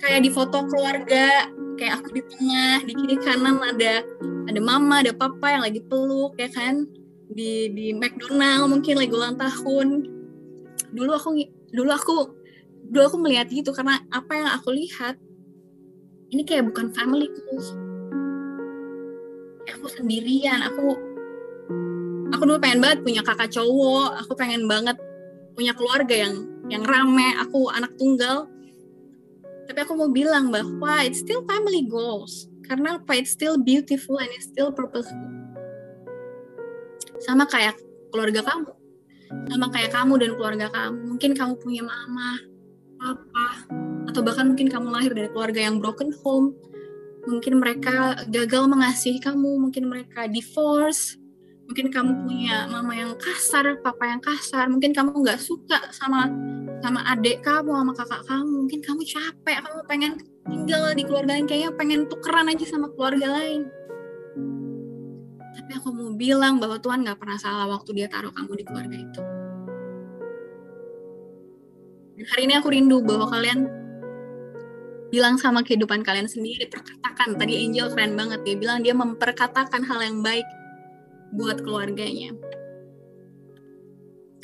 kayak 0.00 0.24
di 0.24 0.30
foto 0.32 0.64
keluarga 0.66 1.52
kayak 1.76 2.02
aku 2.02 2.16
di 2.16 2.22
tengah 2.24 2.82
di 2.86 2.92
kiri 2.96 3.16
kanan 3.20 3.60
ada 3.62 4.02
ada 4.48 4.60
mama 4.62 5.04
ada 5.04 5.12
papa 5.12 5.52
yang 5.52 5.62
lagi 5.68 5.84
peluk 5.84 6.34
ya 6.40 6.48
kan? 6.48 6.88
Di 7.28 7.68
di 7.76 7.92
McDonald 7.92 8.72
mungkin 8.72 8.96
lagi 8.96 9.12
ulang 9.12 9.36
tahun. 9.36 9.88
Dulu 10.96 11.10
aku 11.12 11.28
dulu 11.76 11.90
aku 11.92 12.16
dulu 12.88 13.04
aku 13.04 13.18
melihat 13.20 13.52
gitu 13.52 13.70
karena 13.76 14.00
apa 14.08 14.32
yang 14.32 14.48
aku 14.56 14.72
lihat 14.72 15.20
ini 16.32 16.40
kayak 16.44 16.72
bukan 16.72 16.88
family 16.96 17.28
goals 17.28 17.76
aku 19.68 19.86
sendirian 19.92 20.64
aku 20.64 20.96
aku 22.32 22.42
dulu 22.48 22.56
pengen 22.56 22.80
banget 22.80 22.98
punya 23.04 23.20
kakak 23.20 23.52
cowok 23.52 24.24
aku 24.24 24.32
pengen 24.32 24.64
banget 24.64 24.96
punya 25.58 25.74
keluarga 25.74 26.14
yang 26.14 26.46
yang 26.70 26.86
rame 26.86 27.34
aku 27.42 27.66
anak 27.74 27.90
tunggal. 27.98 28.46
Tapi 29.66 29.78
aku 29.82 29.98
mau 29.98 30.06
bilang 30.06 30.54
bahwa 30.54 31.02
it's 31.02 31.18
still 31.18 31.42
family 31.50 31.82
goals. 31.90 32.46
Karena 32.62 33.02
apa? 33.02 33.18
It's 33.18 33.34
still 33.34 33.58
beautiful 33.58 34.22
and 34.22 34.30
it's 34.38 34.46
still 34.46 34.70
purposeful. 34.70 35.18
Sama 37.18 37.50
kayak 37.50 37.74
keluarga 38.14 38.46
kamu. 38.46 38.70
Sama 39.50 39.66
kayak 39.74 39.90
kamu 39.90 40.14
dan 40.22 40.30
keluarga 40.38 40.66
kamu. 40.70 40.98
Mungkin 41.18 41.30
kamu 41.34 41.52
punya 41.58 41.82
mama 41.82 42.38
papa 42.98 43.48
atau 44.08 44.20
bahkan 44.24 44.48
mungkin 44.48 44.72
kamu 44.72 44.88
lahir 44.88 45.12
dari 45.12 45.28
keluarga 45.34 45.60
yang 45.60 45.82
broken 45.82 46.14
home. 46.22 46.54
Mungkin 47.28 47.60
mereka 47.60 48.24
gagal 48.30 48.70
mengasihi 48.70 49.20
kamu. 49.20 49.68
Mungkin 49.68 49.84
mereka 49.90 50.30
divorce 50.30 51.18
mungkin 51.68 51.92
kamu 51.92 52.12
punya 52.24 52.64
mama 52.72 52.96
yang 52.96 53.12
kasar 53.20 53.76
papa 53.84 54.08
yang 54.08 54.24
kasar. 54.24 54.72
Mungkin 54.72 54.96
kamu 54.96 55.12
nggak 55.12 55.36
suka 55.36 55.92
sama 55.92 56.32
sama 56.80 57.04
adik 57.12 57.44
kamu 57.44 57.68
sama 57.68 57.92
kakak 57.92 58.22
kamu. 58.24 58.54
Mungkin 58.64 58.80
kamu 58.80 59.02
capek 59.04 59.56
kamu 59.60 59.80
pengen 59.84 60.12
tinggal 60.48 60.82
di 60.96 61.04
keluarga 61.04 61.36
lain. 61.36 61.44
Kayaknya 61.44 61.70
pengen 61.76 62.00
tukeran 62.08 62.48
aja 62.48 62.64
sama 62.64 62.88
keluarga 62.96 63.28
lain. 63.36 63.68
Tapi 65.60 65.70
aku 65.76 65.88
mau 65.92 66.10
bilang 66.16 66.56
bahwa 66.56 66.80
Tuhan 66.80 67.04
nggak 67.04 67.20
pernah 67.20 67.36
salah 67.36 67.68
waktu 67.68 67.92
dia 67.92 68.08
taruh 68.08 68.32
kamu 68.32 68.52
di 68.56 68.64
keluarga 68.64 68.96
itu. 68.96 69.22
Dan 72.16 72.26
hari 72.32 72.42
ini 72.48 72.54
aku 72.56 72.68
rindu 72.72 73.04
bahwa 73.04 73.28
kalian 73.28 73.68
bilang 75.12 75.36
sama 75.36 75.60
kehidupan 75.60 76.00
kalian 76.00 76.32
sendiri. 76.32 76.64
Perkatakan 76.72 77.36
tadi 77.36 77.60
Angel 77.60 77.92
keren 77.92 78.16
banget 78.16 78.40
dia 78.48 78.56
bilang 78.56 78.80
dia 78.80 78.96
memperkatakan 78.96 79.84
hal 79.84 80.00
yang 80.00 80.24
baik 80.24 80.48
buat 81.34 81.60
keluarganya. 81.60 82.32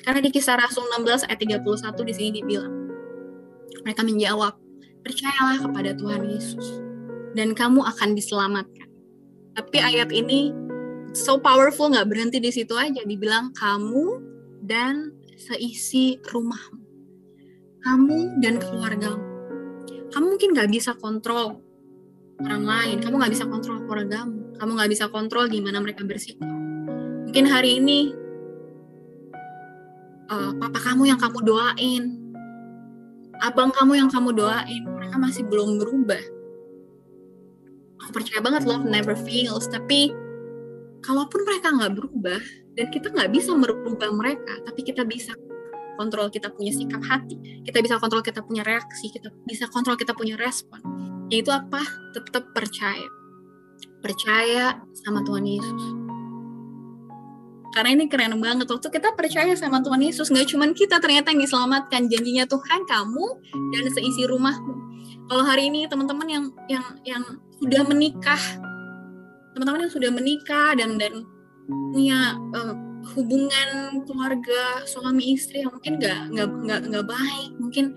Karena 0.04 0.20
di 0.20 0.28
kisah 0.28 0.60
Rasul 0.60 0.84
16 0.92 1.24
ayat 1.24 1.40
31 1.64 1.64
di 2.04 2.12
sini 2.12 2.30
dibilang, 2.44 2.74
mereka 3.88 4.04
menjawab, 4.04 4.52
percayalah 5.00 5.64
kepada 5.64 5.96
Tuhan 5.96 6.28
Yesus 6.28 6.84
dan 7.32 7.56
kamu 7.56 7.80
akan 7.80 8.12
diselamatkan. 8.12 8.88
Tapi 9.56 9.80
ayat 9.80 10.12
ini 10.12 10.52
so 11.16 11.40
powerful 11.40 11.88
nggak 11.88 12.04
berhenti 12.04 12.36
di 12.36 12.52
situ 12.52 12.76
aja, 12.76 13.00
dibilang 13.00 13.56
kamu 13.56 14.20
dan 14.60 15.16
seisi 15.40 16.20
rumahmu, 16.28 16.84
kamu 17.80 18.44
dan 18.44 18.60
keluargamu. 18.60 19.24
Kamu 20.12 20.36
mungkin 20.36 20.52
nggak 20.52 20.68
bisa 20.68 20.92
kontrol 21.00 21.64
orang 22.44 22.64
lain, 22.66 22.96
kamu 23.00 23.24
nggak 23.24 23.32
bisa 23.32 23.48
kontrol 23.48 23.80
keluargamu, 23.88 24.52
kamu 24.60 24.70
nggak 24.76 24.90
bisa 24.92 25.04
kontrol 25.08 25.48
gimana 25.48 25.80
mereka 25.80 26.04
bersikap 26.04 26.53
mungkin 27.34 27.50
hari 27.50 27.82
ini 27.82 28.14
uh, 30.30 30.54
papa 30.54 30.78
kamu 30.78 31.10
yang 31.10 31.18
kamu 31.18 31.42
doain, 31.42 32.14
abang 33.42 33.74
kamu 33.74 33.98
yang 33.98 34.06
kamu 34.06 34.38
doain, 34.38 34.86
mereka 34.86 35.18
masih 35.18 35.42
belum 35.42 35.82
berubah. 35.82 36.22
Aku 38.06 38.14
percaya 38.14 38.38
banget 38.38 38.70
love 38.70 38.86
never 38.86 39.18
fails, 39.18 39.66
tapi 39.66 40.14
kalaupun 41.02 41.42
mereka 41.42 41.74
nggak 41.74 41.98
berubah 41.98 42.38
dan 42.78 42.86
kita 42.94 43.10
nggak 43.10 43.34
bisa 43.34 43.50
merubah 43.50 44.14
mereka, 44.14 44.54
tapi 44.70 44.86
kita 44.86 45.02
bisa 45.02 45.34
kontrol 45.98 46.30
kita 46.30 46.54
punya 46.54 46.70
sikap 46.70 47.02
hati, 47.02 47.34
kita 47.66 47.82
bisa 47.82 47.98
kontrol 47.98 48.22
kita 48.22 48.46
punya 48.46 48.62
reaksi, 48.62 49.10
kita 49.10 49.34
bisa 49.42 49.66
kontrol 49.74 49.98
kita 49.98 50.14
punya 50.14 50.38
respon. 50.38 50.78
Yaitu 51.34 51.50
apa? 51.50 51.82
Tetap 52.14 52.54
percaya. 52.54 53.10
Percaya 53.98 54.78
sama 55.02 55.26
Tuhan 55.26 55.42
Yesus 55.42 56.03
karena 57.74 57.90
ini 57.90 58.04
keren 58.06 58.38
banget. 58.38 58.70
Waktu 58.70 58.86
kita 58.86 59.18
percaya 59.18 59.50
sama 59.58 59.82
Tuhan 59.82 59.98
Yesus 59.98 60.30
nggak 60.30 60.54
cuma 60.54 60.70
kita 60.70 61.02
ternyata 61.02 61.34
yang 61.34 61.42
diselamatkan. 61.42 62.06
Janjinya 62.06 62.46
Tuhan 62.46 62.86
kamu 62.86 63.26
dan 63.74 63.84
seisi 63.90 64.22
rumahmu. 64.30 64.74
Kalau 65.26 65.42
hari 65.42 65.66
ini 65.66 65.90
teman-teman 65.90 66.28
yang 66.30 66.44
yang 66.70 66.86
yang 67.02 67.22
sudah 67.58 67.82
menikah 67.82 68.38
teman-teman 69.54 69.86
yang 69.86 69.94
sudah 69.94 70.10
menikah 70.10 70.74
dan 70.74 70.98
dan 70.98 71.26
punya 71.94 72.38
uh, 72.54 72.74
hubungan 73.14 74.02
keluarga 74.04 74.82
suami 74.86 75.34
istri 75.34 75.62
yang 75.62 75.70
mungkin 75.70 76.02
nggak 76.02 76.20
nggak 76.34 76.48
nggak 76.66 76.80
nggak 76.90 77.06
baik 77.06 77.50
mungkin 77.62 77.94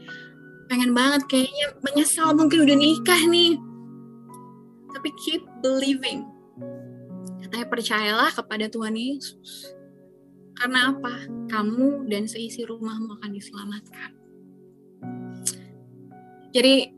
pengen 0.69 0.91
banget 0.93 1.21
kayaknya 1.25 1.65
menyesal 1.81 2.33
mungkin 2.33 2.65
udah 2.65 2.77
nikah 2.77 3.21
nih. 3.29 3.57
Tapi 4.93 5.09
keep 5.21 5.41
believing 5.61 6.25
Katanya 7.47 7.71
percayalah 7.71 8.31
kepada 8.35 8.67
Tuhan 8.67 8.91
Yesus. 8.91 9.71
Karena 10.59 10.91
apa? 10.91 11.31
Kamu 11.47 12.03
dan 12.11 12.27
seisi 12.27 12.67
rumahmu 12.67 13.23
akan 13.23 13.31
diselamatkan. 13.31 14.11
Jadi 16.51 16.91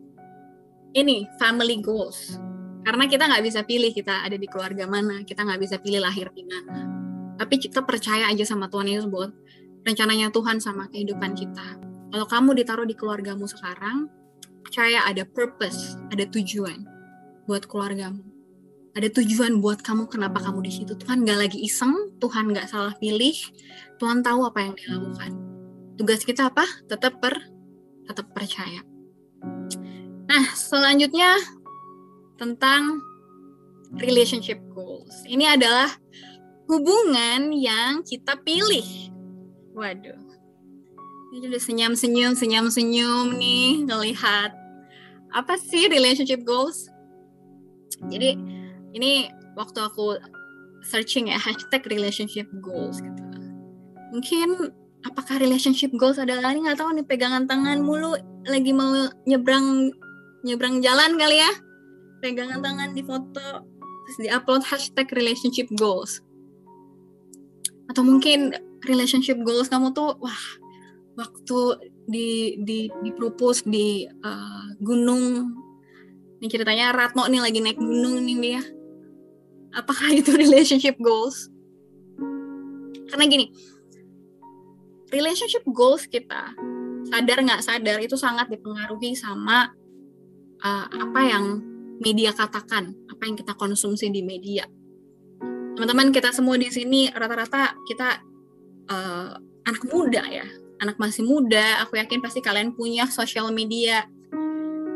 ini 0.98 1.29
family 1.38 1.86
goals. 1.86 2.41
Karena 2.82 3.06
kita 3.06 3.29
nggak 3.29 3.46
bisa 3.46 3.62
pilih 3.62 3.94
kita 3.94 4.25
ada 4.25 4.34
di 4.41 4.50
keluarga 4.50 4.89
mana, 4.89 5.22
kita 5.22 5.46
nggak 5.46 5.62
bisa 5.62 5.77
pilih 5.77 6.01
lahir 6.01 6.34
di 6.34 6.41
mana. 6.50 6.89
Tapi 7.38 7.62
kita 7.62 7.86
percaya 7.86 8.34
aja 8.34 8.41
sama 8.41 8.74
Tuhan 8.74 8.89
Yesus 8.89 9.06
buat 9.06 9.29
rencananya 9.86 10.34
Tuhan 10.34 10.58
sama 10.58 10.89
kehidupan 10.89 11.38
kita. 11.38 11.77
Kalau 12.10 12.25
kamu 12.25 12.58
ditaruh 12.58 12.89
di 12.89 12.98
keluargamu 12.98 13.46
sekarang, 13.46 14.10
percaya 14.65 15.06
ada 15.06 15.29
purpose, 15.29 15.94
ada 16.10 16.25
tujuan 16.25 16.89
buat 17.46 17.70
keluargamu 17.70 18.38
ada 18.98 19.08
tujuan 19.22 19.62
buat 19.62 19.86
kamu 19.86 20.10
kenapa 20.10 20.41
kamu 20.41 20.65
di 20.65 20.72
situ. 20.74 20.98
Tuhan 20.98 21.22
gak 21.22 21.39
lagi 21.50 21.60
iseng 21.62 22.17
Tuhan 22.17 22.51
gak 22.53 22.74
salah 22.74 22.93
pilih 22.98 23.38
Tuhan 24.01 24.25
tahu 24.25 24.50
apa 24.50 24.60
yang 24.65 24.74
dilakukan 24.74 25.31
tugas 26.00 26.25
kita 26.25 26.50
apa? 26.50 26.65
Tetap 26.89 27.22
per 27.22 27.38
tetap 28.10 28.34
percaya. 28.34 28.81
Nah 30.25 30.43
selanjutnya 30.58 31.38
tentang 32.39 33.03
relationship 34.00 34.58
goals. 34.74 35.13
Ini 35.29 35.60
adalah 35.60 35.89
hubungan 36.69 37.53
yang 37.53 38.01
kita 38.05 38.38
pilih. 38.41 39.13
Waduh. 39.74 40.17
Ini 41.29 41.46
udah 41.46 41.62
senyum 41.62 41.93
senyum 41.93 42.34
senyum 42.34 42.74
senyum 42.74 43.38
nih 43.38 43.86
ngelihat 43.86 44.50
apa 45.29 45.53
sih 45.62 45.86
relationship 45.86 46.41
goals? 46.41 46.89
Jadi 48.10 48.59
ini 48.93 49.29
waktu 49.58 49.79
aku 49.84 50.17
searching 50.86 51.27
ya 51.29 51.38
hashtag 51.38 51.84
relationship 51.91 52.48
goals 52.63 53.03
gitu. 53.03 53.24
Mungkin 54.15 54.74
apakah 55.05 55.39
relationship 55.39 55.91
goals 55.96 56.19
adalah 56.19 56.51
ini 56.55 56.65
nggak 56.65 56.79
tahu 56.79 56.96
nih 56.96 57.05
pegangan 57.08 57.46
tangan 57.46 57.84
mulu 57.84 58.15
lagi 58.48 58.72
mau 58.72 59.12
nyebrang 59.27 59.91
nyebrang 60.43 60.79
jalan 60.79 61.19
kali 61.19 61.43
ya. 61.43 61.51
Pegangan 62.19 62.60
tangan 62.60 62.91
di 62.96 63.03
foto 63.03 63.63
terus 64.08 64.17
di 64.19 64.27
upload 64.31 64.63
hashtag 64.65 65.08
relationship 65.13 65.69
goals. 65.77 66.24
Atau 67.91 68.01
mungkin 68.05 68.55
relationship 68.88 69.38
goals 69.43 69.69
kamu 69.69 69.91
tuh 69.91 70.17
wah 70.24 70.43
waktu 71.19 71.91
di 72.10 72.58
di 72.63 72.79
di 72.89 73.12
propose 73.13 73.67
di 73.67 74.08
uh, 74.08 74.67
gunung. 74.81 75.53
Ini 76.39 76.48
ceritanya 76.48 76.96
Ratno 76.96 77.27
nih 77.27 77.43
lagi 77.43 77.60
naik 77.60 77.75
gunung 77.75 78.24
nih 78.24 78.38
dia 78.39 78.63
apakah 79.76 80.10
itu 80.14 80.34
relationship 80.34 80.96
goals? 81.02 81.50
Karena 83.10 83.26
gini 83.26 83.50
relationship 85.10 85.66
goals 85.74 86.06
kita 86.06 86.54
sadar 87.10 87.42
nggak 87.42 87.66
sadar 87.66 87.98
itu 87.98 88.14
sangat 88.14 88.46
dipengaruhi 88.54 89.18
sama 89.18 89.74
uh, 90.62 90.86
apa 90.86 91.22
yang 91.26 91.46
media 91.98 92.30
katakan 92.30 92.94
apa 93.10 93.22
yang 93.26 93.36
kita 93.36 93.58
konsumsi 93.58 94.14
di 94.14 94.22
media. 94.22 94.70
Teman-teman 95.74 96.14
kita 96.14 96.30
semua 96.36 96.60
di 96.60 96.70
sini 96.70 97.10
rata-rata 97.10 97.74
kita 97.90 98.22
uh, 98.92 99.34
anak 99.66 99.84
muda 99.90 100.22
ya 100.30 100.46
anak 100.80 100.96
masih 100.96 101.28
muda, 101.28 101.84
aku 101.84 102.00
yakin 102.00 102.24
pasti 102.24 102.40
kalian 102.40 102.72
punya 102.72 103.06
sosial 103.12 103.52
media 103.52 104.08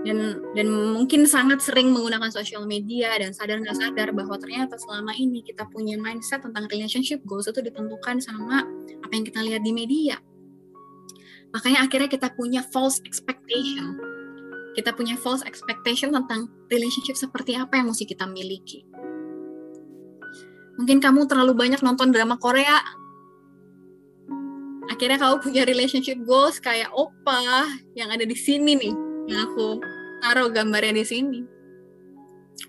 dan 0.03 0.43
dan 0.51 0.67
mungkin 0.67 1.24
sangat 1.24 1.63
sering 1.63 1.95
menggunakan 1.95 2.27
sosial 2.27 2.67
media 2.67 3.15
dan 3.15 3.31
sadar 3.31 3.63
nggak 3.63 3.79
sadar 3.79 4.12
bahwa 4.12 4.36
ternyata 4.36 4.75
selama 4.75 5.15
ini 5.15 5.39
kita 5.39 5.63
punya 5.72 5.95
mindset 5.95 6.43
tentang 6.43 6.67
relationship 6.67 7.24
goals 7.24 7.48
itu 7.48 7.63
ditentukan 7.63 8.19
sama 8.19 8.67
apa 9.00 9.13
yang 9.15 9.24
kita 9.24 9.39
lihat 9.39 9.62
di 9.63 9.72
media. 9.72 10.19
Makanya 11.55 11.88
akhirnya 11.88 12.10
kita 12.12 12.33
punya 12.36 12.65
false 12.75 13.00
expectation. 13.07 13.95
Kita 14.74 14.89
punya 14.91 15.13
false 15.15 15.45
expectation 15.45 16.12
tentang 16.12 16.50
relationship 16.67 17.13
seperti 17.13 17.53
apa 17.53 17.77
yang 17.77 17.93
mesti 17.93 18.10
kita 18.10 18.25
miliki. 18.25 18.83
Mungkin 20.81 20.98
kamu 20.98 21.29
terlalu 21.29 21.53
banyak 21.53 21.86
nonton 21.86 22.10
drama 22.10 22.41
Korea, 22.41 22.81
akhirnya 24.89 25.22
kamu 25.22 25.36
punya 25.45 25.62
relationship 25.63 26.17
goals 26.25 26.57
kayak 26.57 26.89
opa 26.91 27.69
yang 27.93 28.10
ada 28.10 28.25
di 28.25 28.33
sini 28.33 28.74
nih 28.74 28.93
yang 29.29 29.48
aku 29.48 29.79
taruh 30.24 30.48
gambarnya 30.48 30.96
di 30.96 31.06
sini. 31.06 31.39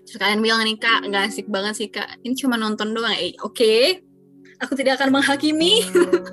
Terus 0.03 0.19
kalian 0.19 0.43
bilang 0.43 0.67
nih 0.67 0.75
kak 0.75 1.07
nggak 1.07 1.23
asik 1.31 1.47
banget 1.47 1.73
sih 1.79 1.87
kak. 1.87 2.19
Ini 2.27 2.35
cuma 2.35 2.59
nonton 2.59 2.91
doang. 2.91 3.15
Eh 3.15 3.31
oke. 3.39 3.55
Okay. 3.55 4.03
aku 4.55 4.71
tidak 4.75 4.99
akan 4.99 5.19
menghakimi. 5.19 5.83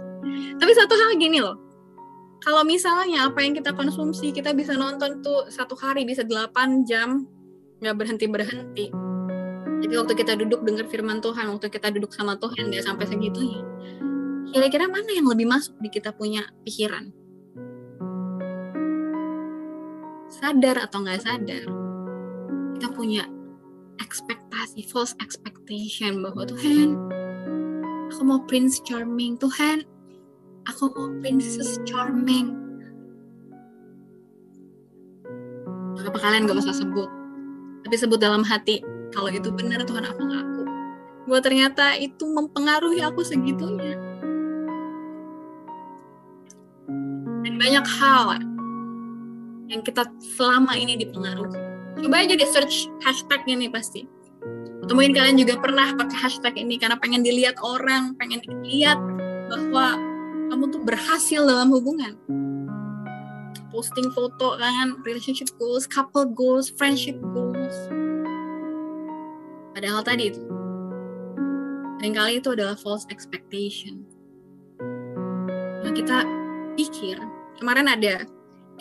Tapi 0.61 0.73
satu 0.79 0.95
hal 0.95 1.19
gini 1.19 1.43
loh. 1.43 1.59
Kalau 2.43 2.67
misalnya 2.67 3.31
apa 3.31 3.39
yang 3.43 3.55
kita 3.55 3.71
konsumsi 3.75 4.35
kita 4.35 4.51
bisa 4.51 4.75
nonton 4.75 5.23
tuh 5.23 5.47
satu 5.47 5.79
hari 5.79 6.03
bisa 6.03 6.27
8 6.27 6.87
jam 6.87 7.27
nggak 7.83 7.99
berhenti 7.99 8.27
berhenti 8.31 8.87
jadi 9.83 9.95
waktu 9.99 10.15
kita 10.15 10.39
duduk 10.39 10.63
dengar 10.63 10.87
firman 10.87 11.19
Tuhan 11.19 11.51
waktu 11.51 11.67
kita 11.67 11.91
duduk 11.91 12.15
sama 12.15 12.39
Tuhan 12.39 12.71
nggak 12.71 12.87
sampai 12.87 13.11
segitunya 13.11 13.61
kira-kira 14.55 14.87
mana 14.87 15.11
yang 15.11 15.27
lebih 15.27 15.51
masuk 15.51 15.75
di 15.83 15.91
kita 15.91 16.15
punya 16.15 16.47
pikiran? 16.63 17.11
Sadar 20.33 20.81
atau 20.81 21.05
nggak 21.05 21.21
sadar, 21.29 21.69
kita 22.77 22.89
punya 22.97 23.29
ekspektasi, 24.01 24.89
false 24.89 25.13
expectation 25.21 26.25
bahwa 26.25 26.49
Tuhan, 26.49 26.97
aku 28.09 28.23
mau 28.25 28.41
Prince 28.49 28.81
Charming, 28.81 29.37
Tuhan, 29.37 29.85
aku 30.65 30.89
mau 30.97 31.13
Princess 31.21 31.77
Charming. 31.85 32.57
Apa 36.03 36.19
kalian 36.19 36.45
gak 36.45 36.61
usah 36.61 36.77
sebut, 36.77 37.09
tapi 37.87 37.95
sebut 37.97 38.19
dalam 38.21 38.43
hati, 38.43 38.83
kalau 39.13 39.29
itu 39.31 39.49
benar 39.53 39.85
Tuhan 39.85 40.05
aku 40.09 40.23
ngaku. 40.29 40.63
Bahwa 41.29 41.41
ternyata 41.41 41.95
itu 42.01 42.25
mempengaruhi 42.27 43.01
aku 43.05 43.23
segitunya 43.23 44.13
banyak 47.63 47.87
hal 47.87 48.27
yang 49.73 49.81
kita 49.81 50.05
selama 50.37 50.77
ini 50.77 51.01
dipengaruhi. 51.01 51.57
Coba 52.05 52.17
aja 52.21 52.37
di 52.37 52.45
search 52.45 52.93
hashtag 53.01 53.41
ini 53.49 53.73
pasti. 53.73 54.05
Atau 54.85 54.93
mungkin 54.99 55.17
kalian 55.17 55.41
juga 55.41 55.57
pernah 55.57 55.97
pakai 55.97 56.19
hashtag 56.29 56.55
ini 56.61 56.77
karena 56.77 57.01
pengen 57.01 57.25
dilihat 57.25 57.57
orang, 57.65 58.13
pengen 58.21 58.45
dilihat 58.45 59.01
bahwa 59.49 59.97
kamu 60.53 60.65
tuh 60.69 60.83
berhasil 60.85 61.41
dalam 61.41 61.73
hubungan. 61.73 62.13
Posting 63.73 64.13
foto 64.13 64.61
kan, 64.61 65.01
relationship 65.09 65.49
goals, 65.57 65.89
couple 65.89 66.29
goals, 66.29 66.69
friendship 66.77 67.17
goals. 67.33 67.77
Padahal 69.73 70.05
tadi 70.05 70.29
itu, 70.29 70.45
sering 71.97 72.13
kali 72.13 72.33
itu 72.43 72.53
adalah 72.53 72.77
false 72.77 73.09
expectation. 73.09 74.05
Nah, 75.81 75.93
kita 75.97 76.29
pikir 76.77 77.17
kemarin 77.57 77.89
ada 77.89 78.29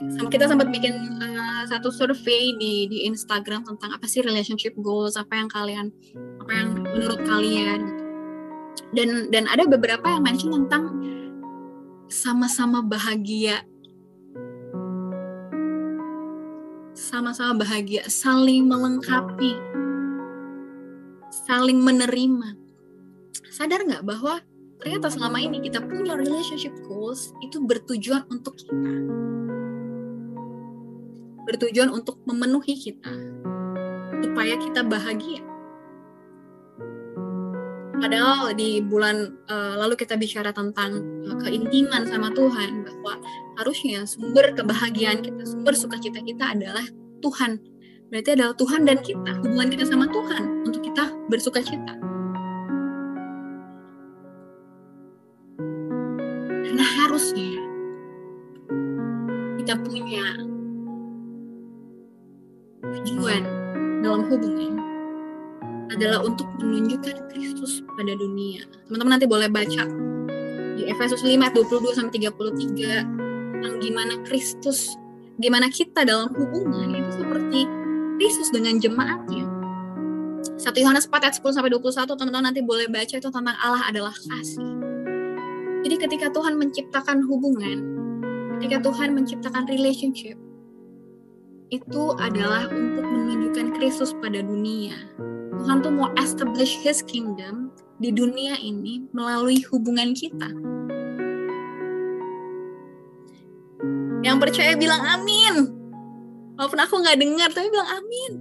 kita 0.01 0.49
sempat 0.49 0.73
bikin 0.73 0.97
uh, 1.21 1.63
satu 1.69 1.93
survei 1.93 2.57
di 2.57 2.89
di 2.89 3.05
Instagram 3.05 3.61
tentang 3.67 3.93
apa 3.93 4.05
sih 4.09 4.25
relationship 4.25 4.73
goals 4.81 5.13
apa 5.13 5.37
yang 5.37 5.49
kalian 5.51 5.93
apa 6.41 6.51
yang 6.51 6.69
menurut 6.81 7.21
kalian 7.21 7.79
gitu. 7.85 8.03
dan 8.97 9.09
dan 9.29 9.43
ada 9.45 9.63
beberapa 9.69 10.09
yang 10.09 10.25
mention 10.25 10.49
tentang 10.65 10.97
sama-sama 12.11 12.83
bahagia. 12.83 13.63
Sama-sama 16.91 17.63
bahagia 17.63 18.05
saling 18.11 18.67
melengkapi 18.67 19.55
saling 21.31 21.79
menerima. 21.79 22.59
Sadar 23.47 23.87
nggak 23.87 24.03
bahwa 24.03 24.43
ternyata 24.83 25.07
selama 25.07 25.39
ini 25.39 25.63
kita 25.63 25.79
punya 25.79 26.19
relationship 26.19 26.75
goals 26.89 27.31
itu 27.39 27.63
bertujuan 27.63 28.27
untuk 28.27 28.59
kita 28.59 28.91
bertujuan 31.45 31.89
untuk 31.89 32.21
memenuhi 32.27 32.75
kita 32.77 33.13
supaya 34.21 34.53
kita 34.59 34.81
bahagia. 34.85 35.41
Padahal 38.01 38.57
di 38.57 38.81
bulan 38.81 39.29
uh, 39.45 39.77
lalu 39.77 39.93
kita 39.93 40.17
bicara 40.17 40.49
tentang 40.49 41.05
uh, 41.29 41.37
keintiman 41.45 42.09
sama 42.09 42.33
Tuhan 42.33 42.81
bahwa 42.81 43.21
harusnya 43.61 44.09
sumber 44.09 44.57
kebahagiaan 44.57 45.21
kita 45.21 45.45
sumber 45.45 45.77
sukacita 45.77 46.17
kita 46.25 46.57
adalah 46.57 46.81
Tuhan. 47.21 47.61
Berarti 48.09 48.29
adalah 48.33 48.57
Tuhan 48.57 48.89
dan 48.89 48.97
kita 49.05 49.31
hubungan 49.45 49.69
kita 49.69 49.85
sama 49.85 50.09
Tuhan 50.09 50.65
untuk 50.65 50.81
kita 50.81 51.13
bersukacita. 51.29 51.93
Harusnya 56.81 57.59
kita 59.59 59.73
punya 59.83 60.25
tujuan 62.81 63.43
dalam 64.01 64.25
hubungan 64.27 64.81
adalah 65.91 66.23
untuk 66.23 66.47
menunjukkan 66.57 67.29
Kristus 67.29 67.83
pada 67.99 68.15
dunia. 68.15 68.65
Teman-teman 68.87 69.19
nanti 69.19 69.27
boleh 69.27 69.51
baca 69.51 69.83
di 70.79 70.87
Efesus 70.87 71.21
5 71.21 71.29
22 71.53 71.97
sampai 71.99 72.31
33 72.31 73.61
tentang 73.61 73.75
gimana 73.83 74.13
Kristus, 74.25 74.97
gimana 75.37 75.69
kita 75.69 76.07
dalam 76.07 76.33
hubungan 76.33 76.95
itu 76.97 77.21
seperti 77.21 77.69
Kristus 78.17 78.49
dengan 78.49 78.79
jemaatnya. 78.81 79.45
1 80.57 80.73
Yohanes 80.81 81.05
4 81.05 81.21
ayat 81.21 81.35
10 81.37 81.53
sampai 81.53 81.69
21 81.73 82.17
teman-teman 82.17 82.45
nanti 82.49 82.61
boleh 82.65 82.89
baca 82.89 83.13
itu 83.17 83.29
tentang 83.29 83.57
Allah 83.61 83.83
adalah 83.89 84.15
kasih. 84.15 84.71
Jadi 85.81 85.95
ketika 85.97 86.29
Tuhan 86.29 86.57
menciptakan 86.61 87.25
hubungan, 87.25 87.77
ketika 88.57 88.85
Tuhan 88.85 89.17
menciptakan 89.17 89.65
relationship, 89.65 90.37
itu 91.71 92.03
adalah 92.19 92.67
untuk 92.67 93.07
menunjukkan 93.07 93.79
Kristus 93.79 94.11
pada 94.19 94.43
dunia. 94.43 94.95
Tuhan 95.55 95.79
tuh 95.79 95.93
mau 95.95 96.11
establish 96.19 96.75
His 96.83 96.99
kingdom 96.99 97.71
di 98.03 98.11
dunia 98.11 98.59
ini 98.59 99.07
melalui 99.15 99.63
hubungan 99.71 100.11
kita. 100.11 100.51
Yang 104.21 104.37
percaya 104.37 104.75
bilang 104.75 105.01
amin. 105.01 105.71
Walaupun 106.59 106.79
aku 106.83 106.93
nggak 107.01 107.17
dengar, 107.17 107.49
tapi 107.49 107.67
bilang 107.71 107.89
amin. 107.89 108.31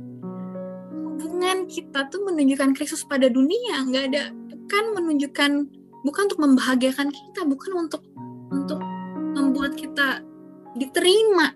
Hubungan 1.22 1.58
kita 1.70 2.10
tuh 2.12 2.20
menunjukkan 2.26 2.76
Kristus 2.76 3.06
pada 3.06 3.30
dunia, 3.30 3.86
nggak 3.88 4.04
ada 4.12 4.24
bukan 4.70 4.94
menunjukkan 4.94 5.50
bukan 6.06 6.22
untuk 6.30 6.40
membahagiakan 6.46 7.10
kita 7.10 7.42
bukan 7.42 7.72
untuk 7.74 8.06
untuk 8.54 8.78
membuat 9.34 9.74
kita 9.74 10.22
diterima 10.78 11.50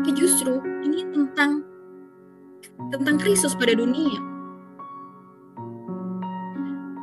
tapi 0.00 0.16
justru 0.16 0.64
ini 0.80 1.04
tentang 1.12 1.60
tentang 2.88 3.20
Kristus 3.20 3.52
pada 3.52 3.76
dunia. 3.76 4.16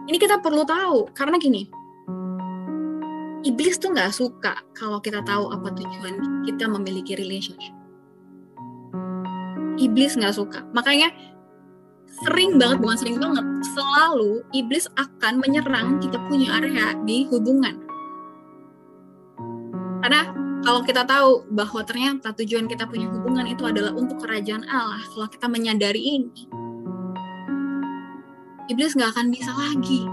Ini 0.10 0.18
kita 0.18 0.42
perlu 0.42 0.66
tahu 0.66 1.06
karena 1.14 1.38
gini. 1.38 1.70
Iblis 3.46 3.78
tuh 3.78 3.94
nggak 3.94 4.10
suka 4.10 4.66
kalau 4.74 4.98
kita 4.98 5.22
tahu 5.22 5.54
apa 5.54 5.78
tujuan 5.78 6.42
kita 6.50 6.66
memiliki 6.66 7.14
relationship. 7.14 7.70
Iblis 9.78 10.18
nggak 10.18 10.34
suka. 10.34 10.66
Makanya 10.74 11.14
sering 12.26 12.58
banget 12.58 12.82
bukan 12.82 12.98
sering 12.98 13.22
banget 13.22 13.46
selalu 13.78 14.42
iblis 14.58 14.90
akan 14.98 15.38
menyerang 15.38 16.02
kita 16.02 16.18
punya 16.26 16.58
area 16.58 16.98
di 17.06 17.30
hubungan 17.30 17.87
kalau 20.68 20.84
kita 20.84 21.08
tahu 21.08 21.48
bahwa 21.48 21.80
ternyata 21.88 22.36
tujuan 22.36 22.68
kita 22.68 22.84
punya 22.92 23.08
hubungan 23.08 23.48
itu 23.48 23.64
adalah 23.64 23.96
untuk 23.96 24.20
kerajaan 24.20 24.68
Allah, 24.68 25.00
kalau 25.16 25.32
kita 25.32 25.48
menyadari 25.48 26.20
ini, 26.20 26.44
iblis 28.68 28.92
nggak 28.92 29.16
akan 29.16 29.32
bisa 29.32 29.56
lagi 29.56 30.04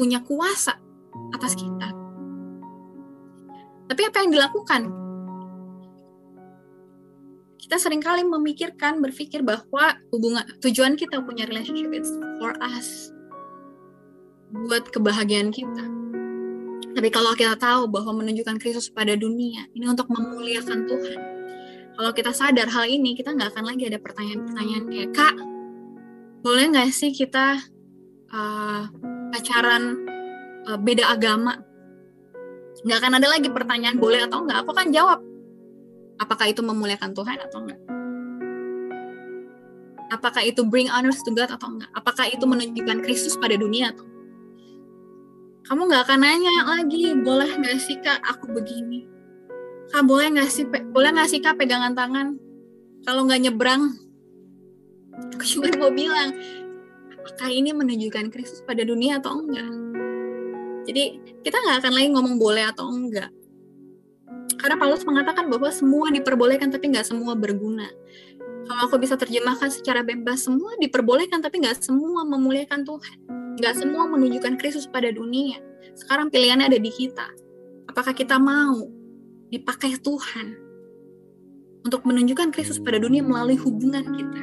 punya 0.00 0.24
kuasa 0.24 0.80
atas 1.36 1.52
kita. 1.52 1.92
Tapi 3.92 4.02
apa 4.08 4.16
yang 4.24 4.32
dilakukan? 4.32 4.82
Kita 7.60 7.76
sering 7.76 8.00
kali 8.00 8.24
memikirkan, 8.24 9.04
berpikir 9.04 9.44
bahwa 9.44 10.00
hubungan 10.08 10.48
tujuan 10.64 10.96
kita 10.96 11.20
punya 11.20 11.44
relationship 11.44 11.92
it's 11.92 12.08
for 12.40 12.56
us, 12.64 13.12
buat 14.64 14.88
kebahagiaan 14.88 15.52
kita 15.52 16.03
tapi 16.94 17.10
kalau 17.10 17.34
kita 17.34 17.58
tahu 17.58 17.90
bahwa 17.90 18.22
menunjukkan 18.22 18.62
Kristus 18.62 18.86
pada 18.86 19.18
dunia, 19.18 19.66
ini 19.74 19.90
untuk 19.90 20.06
memuliakan 20.06 20.86
Tuhan. 20.86 21.20
Kalau 21.94 22.10
kita 22.14 22.30
sadar 22.30 22.70
hal 22.70 22.86
ini, 22.86 23.18
kita 23.18 23.34
nggak 23.34 23.50
akan 23.54 23.64
lagi 23.66 23.90
ada 23.90 23.98
pertanyaan-pertanyaan 23.98 24.84
kayak, 24.86 25.10
Kak, 25.10 25.34
boleh 26.46 26.64
nggak 26.70 26.94
sih 26.94 27.10
kita 27.10 27.58
uh, 28.30 28.82
pacaran 29.34 30.06
uh, 30.70 30.78
beda 30.78 31.10
agama? 31.10 31.58
Nggak 32.86 32.98
akan 33.02 33.12
ada 33.18 33.28
lagi 33.30 33.48
pertanyaan 33.50 33.98
boleh 33.98 34.22
atau 34.26 34.46
nggak. 34.46 34.62
Aku 34.62 34.70
kan 34.70 34.94
jawab, 34.94 35.18
apakah 36.22 36.46
itu 36.46 36.62
memuliakan 36.62 37.10
Tuhan 37.10 37.38
atau 37.42 37.58
enggak? 37.66 37.80
Apakah 40.14 40.42
itu 40.46 40.62
bring 40.62 40.86
honors 40.86 41.18
to 41.26 41.34
God 41.34 41.50
atau 41.50 41.74
enggak? 41.74 41.90
Apakah 41.90 42.30
itu 42.30 42.46
menunjukkan 42.46 43.02
Kristus 43.02 43.34
pada 43.34 43.58
dunia 43.58 43.90
atau? 43.90 44.06
Kamu 45.64 45.88
nggak 45.88 46.02
akan 46.04 46.20
nanya 46.20 46.54
lagi 46.68 47.16
boleh 47.16 47.48
nggak 47.48 47.80
sih 47.80 47.96
kak 48.04 48.20
aku 48.20 48.52
begini? 48.52 49.08
Kak 49.88 50.04
boleh 50.04 50.28
nggak 50.36 50.50
sih 50.52 50.68
boleh 50.68 51.08
nggak 51.16 51.28
sih 51.32 51.40
kak 51.40 51.56
pegangan 51.56 51.96
tangan? 51.96 52.36
Kalau 53.08 53.24
nggak 53.24 53.48
nyebrang. 53.48 53.96
Aku 55.32 55.44
cuma 55.56 55.72
mau 55.80 55.88
bilang 55.88 56.36
apakah 57.16 57.48
ini 57.48 57.72
menunjukkan 57.72 58.28
Kristus 58.28 58.60
pada 58.60 58.84
dunia 58.84 59.24
atau 59.24 59.40
enggak? 59.40 59.72
Jadi 60.84 61.02
kita 61.40 61.56
nggak 61.56 61.76
akan 61.80 61.92
lagi 61.96 62.08
ngomong 62.12 62.36
boleh 62.36 62.64
atau 62.68 62.84
enggak. 62.92 63.32
Karena 64.60 64.76
Paulus 64.76 65.04
mengatakan 65.08 65.48
bahwa 65.48 65.72
semua 65.72 66.12
diperbolehkan 66.12 66.68
tapi 66.68 66.92
nggak 66.92 67.08
semua 67.08 67.32
berguna. 67.32 67.88
Kalau 68.68 68.80
aku 68.84 69.00
bisa 69.00 69.16
terjemahkan 69.16 69.72
secara 69.72 70.04
bebas 70.04 70.44
semua 70.44 70.76
diperbolehkan 70.76 71.40
tapi 71.40 71.64
nggak 71.64 71.80
semua 71.80 72.24
memuliakan 72.28 72.84
Tuhan 72.84 73.43
Gak 73.54 73.78
semua 73.78 74.10
menunjukkan 74.10 74.58
Kristus 74.58 74.90
pada 74.90 75.14
dunia. 75.14 75.62
Sekarang 75.94 76.26
pilihannya 76.26 76.66
ada 76.66 76.78
di 76.80 76.90
kita. 76.90 77.30
Apakah 77.86 78.10
kita 78.10 78.34
mau 78.42 78.82
dipakai 79.54 79.94
Tuhan 80.02 80.58
untuk 81.86 82.02
menunjukkan 82.02 82.50
Kristus 82.50 82.82
pada 82.82 82.98
dunia 82.98 83.22
melalui 83.22 83.54
hubungan 83.54 84.02
kita? 84.02 84.42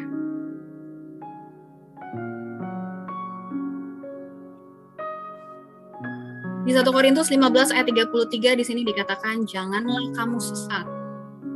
Di 6.61 6.71
1 6.71 6.87
Korintus 6.87 7.27
15 7.27 7.75
ayat 7.75 7.89
33 7.89 8.55
di 8.55 8.63
sini 8.63 8.81
dikatakan 8.87 9.43
janganlah 9.43 10.07
kamu 10.15 10.39
sesat. 10.39 10.87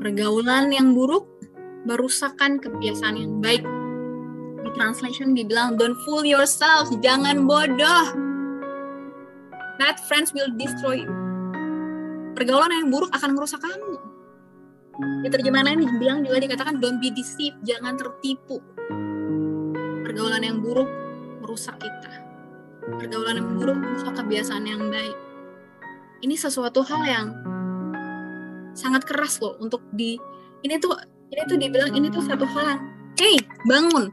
Pergaulan 0.04 0.76
yang 0.76 0.92
buruk 0.92 1.30
merusakkan 1.88 2.60
kebiasaan 2.60 3.16
yang 3.16 3.40
baik 3.40 3.64
di 4.66 4.72
translation 4.74 5.38
dibilang 5.38 5.78
don't 5.78 5.94
fool 6.02 6.26
yourself, 6.26 6.90
jangan 7.06 7.46
bodoh. 7.46 8.06
Bad 9.78 10.02
friends 10.10 10.34
will 10.34 10.50
destroy 10.58 11.06
you. 11.06 11.12
Pergaulan 12.34 12.74
yang 12.74 12.90
buruk 12.90 13.14
akan 13.14 13.38
merusak 13.38 13.62
kamu. 13.62 13.96
Di 15.22 15.30
terjemahan 15.30 15.76
lain 15.76 15.86
dibilang 15.86 16.20
juga 16.26 16.42
dikatakan 16.42 16.82
don't 16.82 16.98
be 16.98 17.14
deceived, 17.14 17.62
jangan 17.62 17.94
tertipu. 17.96 18.58
Pergaulan 20.02 20.42
yang 20.42 20.60
buruk 20.64 20.90
merusak 21.46 21.78
kita. 21.78 22.26
Pergaulan 22.98 23.38
yang 23.38 23.50
buruk 23.60 23.78
merusak 23.78 24.18
kebiasaan 24.18 24.66
yang 24.66 24.82
baik. 24.90 25.16
Ini 26.26 26.36
sesuatu 26.40 26.82
hal 26.82 27.02
yang 27.06 27.28
sangat 28.74 29.06
keras 29.08 29.40
loh 29.40 29.56
untuk 29.62 29.84
di 29.94 30.20
ini 30.66 30.76
tuh 30.82 30.98
ini 31.32 31.42
tuh 31.48 31.58
dibilang 31.60 31.92
ini 31.96 32.12
tuh 32.12 32.24
satu 32.24 32.44
hal 32.44 32.76
yang 32.76 32.82
hey 33.16 33.40
bangun 33.64 34.12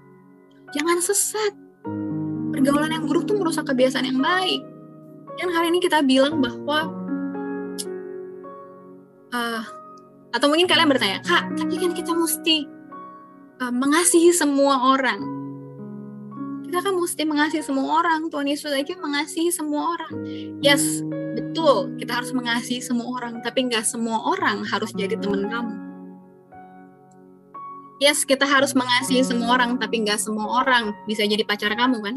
Jangan 0.73 0.99
sesat. 1.05 1.53
Pergaulan 2.53 2.93
yang 2.93 3.05
buruk 3.05 3.29
tuh 3.29 3.37
merusak 3.37 3.69
kebiasaan 3.69 4.09
yang 4.09 4.21
baik. 4.21 4.61
Yang 5.41 5.51
hari 5.53 5.67
ini 5.73 5.81
kita 5.81 6.05
bilang 6.05 6.41
bahwa 6.41 6.89
uh, 9.33 9.63
atau 10.33 10.47
mungkin 10.49 10.69
kalian 10.69 10.89
bertanya, 10.89 11.21
kak, 11.25 11.45
tapi 11.57 11.77
kan 11.77 11.93
kita 11.93 12.13
mesti 12.17 12.65
uh, 13.61 13.73
mengasihi 13.73 14.33
semua 14.33 14.97
orang. 14.97 15.21
Kita 16.65 16.81
kan 16.81 16.97
mesti 16.97 17.23
mengasihi 17.29 17.61
semua 17.61 18.01
orang. 18.01 18.33
Tuhan 18.33 18.49
Yesus 18.49 18.73
aja 18.73 18.97
mengasihi 18.97 19.53
semua 19.53 19.93
orang. 19.93 20.25
Yes, 20.65 21.05
betul. 21.37 21.93
Kita 22.01 22.17
harus 22.17 22.33
mengasihi 22.33 22.81
semua 22.81 23.13
orang. 23.13 23.45
Tapi 23.45 23.69
nggak 23.69 23.85
semua 23.85 24.25
orang 24.25 24.65
harus 24.65 24.89
jadi 24.97 25.21
teman 25.21 25.53
kamu 25.53 25.92
yes 27.99 28.25
kita 28.25 28.47
harus 28.47 28.73
mengasihi 28.73 29.27
semua 29.27 29.59
orang 29.59 29.77
tapi 29.77 30.01
nggak 30.07 30.21
semua 30.21 30.65
orang 30.65 30.97
bisa 31.05 31.27
jadi 31.27 31.43
pacar 31.45 31.75
kamu 31.75 31.99
kan? 32.01 32.17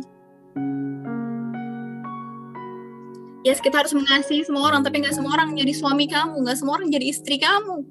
Yes 3.45 3.61
kita 3.61 3.81
harus 3.81 3.93
mengasihi 3.93 4.45
semua 4.45 4.69
orang 4.69 4.81
tapi 4.81 5.01
nggak 5.01 5.13
semua 5.13 5.37
orang 5.37 5.53
jadi 5.53 5.73
suami 5.73 6.09
kamu 6.09 6.45
nggak 6.45 6.57
semua 6.57 6.79
orang 6.79 6.87
jadi 6.93 7.05
istri 7.09 7.41
kamu. 7.41 7.83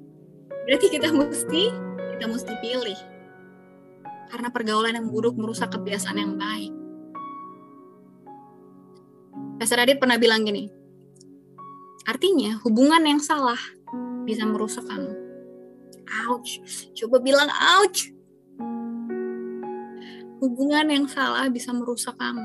Berarti 0.65 0.87
kita 0.89 1.11
mesti 1.11 1.63
kita 2.15 2.25
mesti 2.31 2.53
pilih. 2.63 2.99
Karena 4.31 4.49
pergaulan 4.51 4.97
yang 4.97 5.07
buruk 5.07 5.37
merusak 5.37 5.71
kebiasaan 5.71 6.17
yang 6.19 6.33
baik. 6.35 6.73
Pastor 9.55 9.79
Adit 9.79 10.03
pernah 10.03 10.19
bilang 10.19 10.43
gini 10.43 10.85
artinya 12.05 12.61
hubungan 12.61 13.01
yang 13.01 13.17
salah 13.17 13.57
bisa 14.29 14.45
merusak 14.45 14.85
kamu 14.85 15.24
ouch. 16.27 16.61
Coba 16.97 17.21
bilang 17.21 17.49
ouch. 17.49 18.11
Hubungan 20.41 20.85
yang 20.91 21.05
salah 21.09 21.47
bisa 21.49 21.71
merusak 21.71 22.13
kamu. 22.19 22.43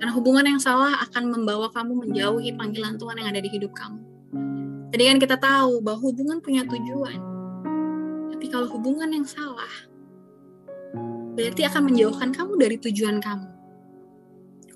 Karena 0.00 0.12
hubungan 0.16 0.44
yang 0.46 0.60
salah 0.62 0.96
akan 1.04 1.28
membawa 1.28 1.68
kamu 1.68 2.08
menjauhi 2.08 2.56
panggilan 2.56 2.96
Tuhan 2.96 3.20
yang 3.20 3.28
ada 3.28 3.40
di 3.44 3.52
hidup 3.52 3.76
kamu. 3.76 4.00
Tadi 4.90 5.02
kan 5.06 5.18
kita 5.20 5.36
tahu 5.36 5.84
bahwa 5.84 6.00
hubungan 6.00 6.38
punya 6.40 6.64
tujuan. 6.64 7.20
Tapi 8.32 8.46
kalau 8.48 8.66
hubungan 8.72 9.12
yang 9.12 9.28
salah 9.28 9.68
berarti 11.36 11.62
akan 11.64 11.92
menjauhkan 11.92 12.32
kamu 12.32 12.52
dari 12.56 12.76
tujuan 12.80 13.20
kamu. 13.20 13.48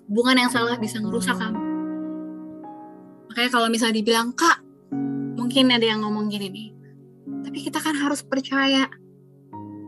Hubungan 0.09 0.37
yang 0.45 0.51
salah 0.53 0.77
bisa 0.77 1.01
merusak 1.01 1.37
kamu. 1.37 1.61
Makanya 3.33 3.51
kalau 3.51 3.69
misalnya 3.73 3.99
dibilang 3.99 4.31
kak 4.37 4.64
mungkin 5.55 5.71
ada 5.71 5.87
yang 5.87 6.03
ngomong 6.03 6.35
gini 6.35 6.51
nih. 6.51 6.69
Tapi 7.47 7.63
kita 7.63 7.79
kan 7.79 7.95
harus 7.95 8.27
percaya 8.27 8.91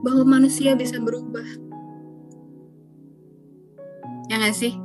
bahwa 0.07 0.39
manusia 0.39 0.79
bisa 0.79 1.03
berubah. 1.03 1.43
Ya 4.31 4.39
gak 4.47 4.55
sih? 4.55 4.79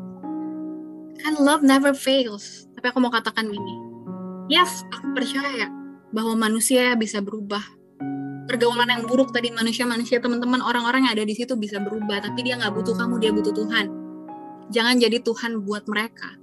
Kan 1.22 1.38
love 1.38 1.62
never 1.62 1.94
fails. 1.94 2.66
Tapi 2.74 2.90
aku 2.90 2.98
mau 2.98 3.14
katakan 3.14 3.46
gini. 3.54 3.78
Yes 4.50 4.82
aku 4.90 5.14
percaya 5.14 5.70
bahwa 6.10 6.50
manusia 6.50 6.98
bisa 6.98 7.22
berubah. 7.22 7.62
Pergaulan 8.50 8.90
yang 8.90 9.06
buruk 9.06 9.30
tadi 9.38 9.54
manusia-manusia 9.54 10.18
teman-teman 10.18 10.66
orang-orang 10.66 11.06
yang 11.06 11.14
ada 11.14 11.30
di 11.30 11.38
situ 11.38 11.54
bisa 11.62 11.78
berubah. 11.78 12.26
Tapi 12.26 12.42
dia 12.42 12.58
nggak 12.58 12.74
butuh 12.74 12.98
kamu 12.98 13.22
dia 13.22 13.30
butuh 13.30 13.54
Tuhan. 13.54 13.86
Jangan 14.74 14.98
jadi 14.98 15.22
Tuhan 15.22 15.62
buat 15.62 15.86
mereka. 15.86 16.42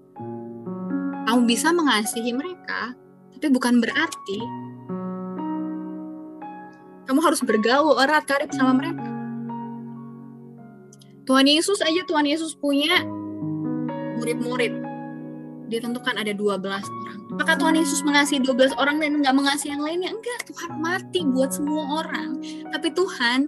Kamu 1.27 1.43
bisa 1.43 1.75
mengasihi 1.75 2.31
mereka 2.31 2.95
tapi 3.39 3.55
bukan 3.55 3.79
berarti 3.79 4.39
kamu 7.07 7.23
harus 7.23 7.39
bergaul 7.47 7.97
erat 8.03 8.27
karib 8.27 8.51
sama 8.51 8.75
mereka. 8.75 9.07
Tuhan 11.25 11.47
Yesus 11.47 11.79
aja 11.81 12.03
Tuhan 12.05 12.27
Yesus 12.27 12.59
punya 12.59 13.07
murid-murid. 14.19 14.75
Ditentukan 15.71 16.19
ada 16.19 16.35
12 16.35 16.67
orang. 16.67 17.19
Apakah 17.39 17.55
Tuhan 17.57 17.79
Yesus 17.79 18.03
mengasihi 18.03 18.43
12 18.43 18.75
orang 18.75 18.99
dan 18.99 19.23
nggak 19.23 19.37
mengasihi 19.37 19.71
yang 19.71 19.87
lainnya? 19.87 20.11
Enggak, 20.13 20.51
Tuhan 20.51 20.83
mati 20.83 21.23
buat 21.33 21.55
semua 21.55 22.05
orang. 22.05 22.43
Tapi 22.75 22.91
Tuhan 22.91 23.47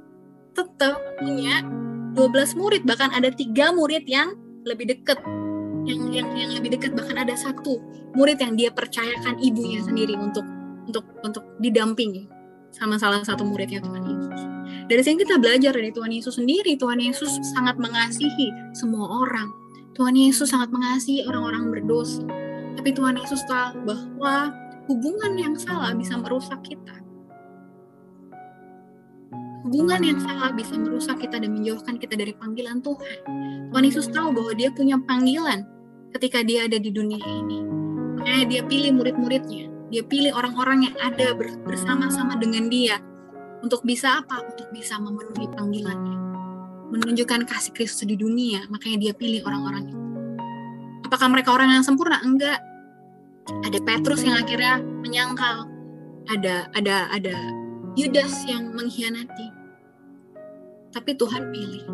tetap 0.54 0.96
punya 1.18 1.66
12 2.14 2.56
murid. 2.56 2.86
Bahkan 2.86 3.10
ada 3.12 3.28
tiga 3.34 3.74
murid 3.74 4.06
yang 4.06 4.38
lebih 4.64 4.94
dekat 4.94 5.20
yang 5.86 6.00
yang 6.12 6.28
yang 6.36 6.50
lebih 6.56 6.76
dekat 6.76 6.92
bahkan 6.96 7.16
ada 7.20 7.34
satu 7.36 7.80
murid 8.16 8.40
yang 8.42 8.58
dia 8.58 8.70
percayakan 8.72 9.38
ibunya 9.40 9.80
sendiri 9.80 10.14
untuk 10.18 10.44
untuk 10.86 11.04
untuk 11.22 11.44
didampingi 11.62 12.26
sama 12.74 12.98
salah 12.98 13.22
satu 13.22 13.42
muridnya 13.46 13.82
Tuhan 13.82 14.02
Yesus. 14.06 14.40
Dari 14.90 15.02
sini 15.06 15.22
kita 15.22 15.38
belajar 15.38 15.70
dari 15.74 15.90
Tuhan 15.94 16.10
Yesus 16.10 16.34
sendiri. 16.38 16.74
Tuhan 16.74 16.98
Yesus 16.98 17.30
sangat 17.54 17.78
mengasihi 17.78 18.50
semua 18.74 19.06
orang. 19.22 19.50
Tuhan 19.94 20.14
Yesus 20.18 20.50
sangat 20.50 20.70
mengasihi 20.74 21.26
orang-orang 21.26 21.70
berdosa. 21.70 22.26
Tapi 22.74 22.90
Tuhan 22.94 23.18
Yesus 23.18 23.42
tahu 23.46 23.86
bahwa 23.86 24.54
hubungan 24.90 25.38
yang 25.38 25.54
salah 25.54 25.94
bisa 25.94 26.18
merusak 26.18 26.58
kita. 26.66 26.94
Hubungan 29.60 30.00
yang 30.00 30.18
salah 30.24 30.56
bisa 30.56 30.72
merusak 30.72 31.20
kita 31.20 31.36
dan 31.36 31.52
menjauhkan 31.52 32.00
kita 32.00 32.16
dari 32.16 32.32
panggilan 32.32 32.80
Tuhan. 32.80 33.16
Tuhan 33.68 33.84
Yesus 33.84 34.08
tahu 34.08 34.32
bahwa 34.32 34.52
dia 34.56 34.72
punya 34.72 34.96
panggilan 35.04 35.68
ketika 36.16 36.40
dia 36.40 36.64
ada 36.64 36.80
di 36.80 36.88
dunia 36.88 37.20
ini. 37.20 37.60
Makanya 38.16 38.44
dia 38.48 38.62
pilih 38.64 38.96
murid-muridnya. 38.96 39.68
Dia 39.92 40.02
pilih 40.06 40.32
orang-orang 40.32 40.88
yang 40.88 40.96
ada 40.96 41.36
bersama-sama 41.66 42.40
dengan 42.40 42.72
dia. 42.72 42.96
Untuk 43.60 43.84
bisa 43.84 44.24
apa? 44.24 44.40
Untuk 44.48 44.72
bisa 44.72 44.96
memenuhi 44.96 45.44
panggilannya. 45.52 46.16
Menunjukkan 46.96 47.44
kasih 47.44 47.76
Kristus 47.76 48.08
di 48.08 48.16
dunia. 48.16 48.64
Makanya 48.72 48.96
dia 48.96 49.12
pilih 49.12 49.44
orang-orang 49.44 49.92
itu. 49.92 49.98
Apakah 51.04 51.28
mereka 51.28 51.52
orang 51.52 51.68
yang 51.74 51.84
sempurna? 51.84 52.16
Enggak. 52.24 52.64
Ada 53.66 53.78
Petrus 53.84 54.24
yang 54.24 54.40
akhirnya 54.40 54.80
menyangkal. 54.80 55.68
Ada 56.30 56.70
ada 56.72 57.10
ada 57.10 57.59
Yudas 57.98 58.46
yang 58.46 58.70
mengkhianati. 58.70 59.50
Tapi 60.94 61.10
Tuhan 61.18 61.50
pilih. 61.50 61.84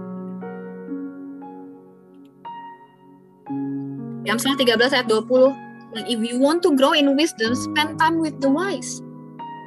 Amsal 4.29 4.59
13 4.59 4.77
ayat 4.93 5.09
20, 5.09 5.57
And 5.97 6.05
if 6.05 6.21
you 6.21 6.37
want 6.37 6.61
to 6.69 6.77
grow 6.77 6.93
in 6.93 7.17
wisdom, 7.17 7.57
spend 7.57 7.97
time 7.97 8.21
with 8.21 8.37
the 8.45 8.53
wise. 8.53 9.01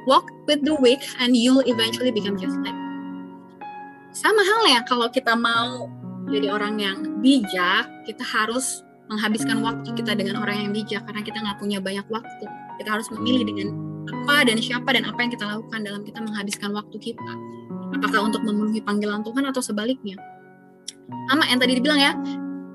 Walk 0.06 0.30
with 0.46 0.62
the 0.62 0.78
weak 0.78 1.02
and 1.18 1.34
you'll 1.34 1.66
eventually 1.66 2.14
become 2.14 2.38
just 2.38 2.54
like. 2.62 2.78
Sama 4.14 4.38
halnya 4.46 4.86
kalau 4.86 5.10
kita 5.10 5.34
mau 5.34 5.90
jadi 6.30 6.54
orang 6.54 6.78
yang 6.78 6.98
bijak, 7.18 7.90
kita 8.06 8.22
harus 8.22 8.86
menghabiskan 9.10 9.58
waktu 9.66 9.90
kita 9.98 10.14
dengan 10.14 10.38
orang 10.38 10.62
yang 10.62 10.70
bijak 10.70 11.02
karena 11.02 11.22
kita 11.26 11.42
nggak 11.42 11.58
punya 11.58 11.82
banyak 11.82 12.06
waktu. 12.06 12.46
Kita 12.78 12.88
harus 12.94 13.10
memilih 13.10 13.42
dengan 13.50 13.89
apa 14.08 14.48
dan 14.48 14.56
siapa 14.62 14.88
dan 14.96 15.04
apa 15.04 15.18
yang 15.20 15.30
kita 15.32 15.44
lakukan 15.44 15.80
dalam 15.84 16.02
kita 16.06 16.18
menghabiskan 16.22 16.70
waktu 16.72 16.96
kita. 17.00 17.32
Apakah 17.90 18.30
untuk 18.30 18.40
memenuhi 18.46 18.80
panggilan 18.80 19.20
Tuhan 19.26 19.44
atau 19.50 19.60
sebaliknya? 19.60 20.16
Sama 21.26 21.42
yang 21.50 21.58
tadi 21.58 21.76
dibilang 21.76 22.00
ya, 22.00 22.12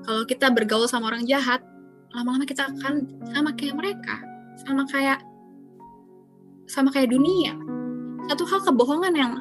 kalau 0.04 0.22
kita 0.28 0.52
bergaul 0.52 0.86
sama 0.86 1.08
orang 1.08 1.24
jahat, 1.24 1.64
lama-lama 2.12 2.44
kita 2.44 2.68
akan 2.68 3.08
sama 3.32 3.50
kayak 3.56 3.74
mereka, 3.74 4.20
sama 4.62 4.84
kayak 4.86 5.18
sama 6.68 6.92
kayak 6.92 7.10
dunia. 7.10 7.56
Satu 8.28 8.44
hal 8.44 8.60
kebohongan 8.62 9.14
yang 9.16 9.32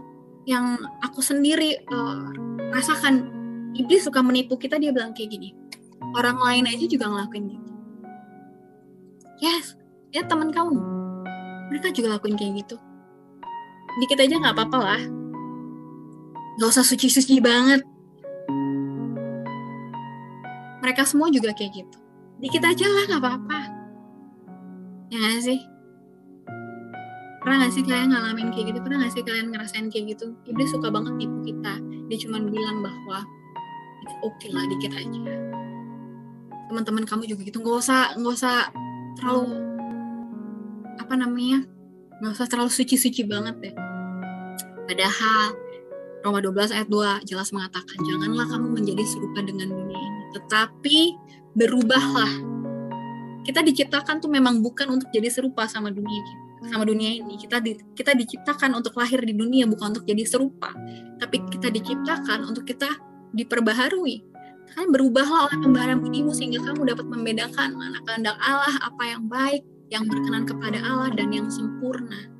yang 0.45 0.65
aku 1.01 1.19
sendiri 1.19 1.83
uh, 1.89 2.29
rasakan, 2.71 3.29
iblis 3.75 4.07
suka 4.07 4.23
menipu 4.23 4.55
kita. 4.55 4.79
Dia 4.79 4.95
bilang 4.95 5.11
kayak 5.11 5.35
gini, 5.35 5.51
orang 6.15 6.39
lain 6.39 6.65
aja 6.71 6.85
juga 6.87 7.11
ngelakuin 7.11 7.45
gitu. 7.51 7.71
Yes, 9.43 9.75
ya 10.15 10.23
teman 10.23 10.55
kamu, 10.55 10.79
mereka 11.71 11.93
juga 11.93 12.17
lakuin 12.17 12.37
kayak 12.37 12.65
gitu. 12.65 12.75
Dikit 14.01 14.19
aja 14.19 14.35
nggak 14.37 14.55
apa-apa 14.55 14.77
lah. 14.77 15.01
Gak 16.55 16.69
usah 16.71 16.85
suci-suci 16.87 17.39
banget. 17.43 17.83
Mereka 20.79 21.03
semua 21.07 21.27
juga 21.31 21.51
kayak 21.51 21.83
gitu. 21.83 21.97
Dikit 22.39 22.63
aja 22.63 22.85
lah 22.87 23.03
nggak 23.09 23.21
apa-apa. 23.23 23.59
Ya 25.11 25.17
gak 25.19 25.43
sih? 25.43 25.59
Pernah 27.43 27.67
gak 27.67 27.73
sih 27.77 27.83
kalian 27.85 28.09
ngalamin 28.11 28.49
kayak 28.55 28.73
gitu? 28.73 28.79
Pernah 28.81 29.05
gak 29.05 29.13
sih 29.15 29.23
kalian 29.23 29.51
ngerasain 29.51 29.87
kayak 29.91 30.15
gitu? 30.15 30.35
Iblis 30.47 30.71
suka 30.71 30.87
banget 30.91 31.13
tipu 31.19 31.37
kita. 31.43 31.73
Dia 32.07 32.17
cuma 32.23 32.37
bilang 32.41 32.83
bahwa 32.83 33.19
oke 34.23 34.37
okay 34.37 34.49
lah 34.53 34.63
dikit 34.69 34.93
aja 34.93 35.21
teman-teman 36.69 37.05
kamu 37.05 37.23
juga 37.29 37.41
gitu 37.45 37.61
nggak 37.61 37.77
usah 37.77 38.01
nggak 38.17 38.33
usah 38.33 38.57
terlalu 39.17 39.74
apa 40.99 41.13
namanya 41.15 41.65
nggak 42.23 42.31
usah 42.31 42.47
terlalu 42.47 42.71
suci-suci 42.71 43.27
banget 43.27 43.55
deh 43.59 43.75
padahal 44.87 45.55
Roma 46.25 46.41
12 46.41 46.73
ayat 46.73 46.87
2 46.89 47.29
jelas 47.29 47.53
mengatakan 47.53 47.97
janganlah 48.01 48.49
kamu 48.49 48.67
menjadi 48.81 49.03
serupa 49.05 49.45
dengan 49.45 49.69
dunia 49.69 49.99
ini 49.99 50.23
tetapi 50.35 50.97
berubahlah. 51.55 52.31
Kita 53.47 53.63
diciptakan 53.63 54.19
tuh 54.19 54.27
memang 54.27 54.59
bukan 54.59 54.99
untuk 54.99 55.09
jadi 55.15 55.31
serupa 55.31 55.65
sama 55.65 55.89
dunia 55.89 56.21
sama 56.65 56.81
dunia 56.81 57.13
ini. 57.13 57.37
Kita 57.37 57.61
di, 57.61 57.77
kita 57.93 58.17
diciptakan 58.17 58.73
untuk 58.73 58.97
lahir 58.97 59.21
di 59.21 59.37
dunia 59.37 59.69
bukan 59.69 59.93
untuk 59.93 60.05
jadi 60.09 60.25
serupa. 60.25 60.73
Tapi 61.21 61.45
kita 61.53 61.69
diciptakan 61.69 62.41
untuk 62.41 62.65
kita 62.65 62.89
diperbaharui. 63.37 64.25
Kan 64.73 64.89
berubahlah 64.89 65.45
oleh 65.53 65.57
pembaharan 65.61 66.01
budimu 66.01 66.33
sehingga 66.33 66.57
kamu 66.65 66.89
dapat 66.89 67.05
membedakan 67.05 67.77
mana 67.77 68.01
kehendak 68.01 68.33
Allah, 68.41 68.75
apa 68.81 69.03
yang 69.05 69.29
baik, 69.29 69.61
yang 69.93 70.09
berkenan 70.09 70.45
kepada 70.49 70.81
Allah 70.81 71.13
dan 71.13 71.29
yang 71.29 71.47
sempurna. 71.49 72.31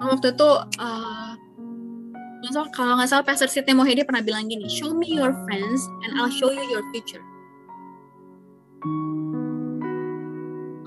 Waktu 0.00 0.32
itu 0.32 0.50
uh, 0.80 1.32
kalau 2.72 2.96
nggak 2.96 3.08
salah 3.12 3.24
Pastor 3.24 3.52
Sidney 3.52 3.76
Mohede 3.76 4.08
pernah 4.08 4.24
bilang 4.24 4.48
gini, 4.48 4.64
show 4.66 4.96
me 4.96 5.12
your 5.12 5.36
friends 5.44 5.84
and 6.08 6.16
I'll 6.16 6.32
show 6.32 6.48
you 6.48 6.64
your 6.72 6.84
future. 6.88 7.20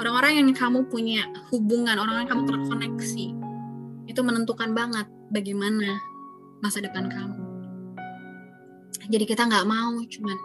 Orang-orang 0.01 0.41
yang 0.41 0.49
kamu 0.57 0.89
punya 0.89 1.29
hubungan, 1.53 1.95
orang-orang 1.95 2.25
yang 2.25 2.33
kamu 2.33 2.45
terkoneksi, 2.49 3.27
itu 4.09 4.21
menentukan 4.25 4.73
banget 4.73 5.05
bagaimana 5.29 6.01
masa 6.59 6.81
depan 6.81 7.07
kamu 7.07 7.43
jadi 9.11 9.25
kita 9.27 9.43
nggak 9.47 9.67
mau 9.67 9.99
cuman 10.07 10.37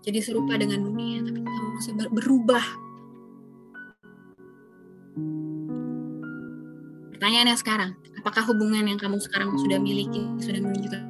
jadi 0.00 0.18
serupa 0.22 0.56
dengan 0.56 0.86
dunia 0.86 1.20
tapi 1.26 1.44
kita 1.44 1.60
masih 1.76 1.92
berubah 2.14 2.64
pertanyaannya 7.14 7.56
sekarang 7.58 7.90
apakah 8.18 8.42
hubungan 8.48 8.86
yang 8.88 8.98
kamu 9.00 9.18
sekarang 9.20 9.54
sudah 9.58 9.78
miliki 9.78 10.22
sudah 10.42 10.60
menunjukkan 10.62 11.02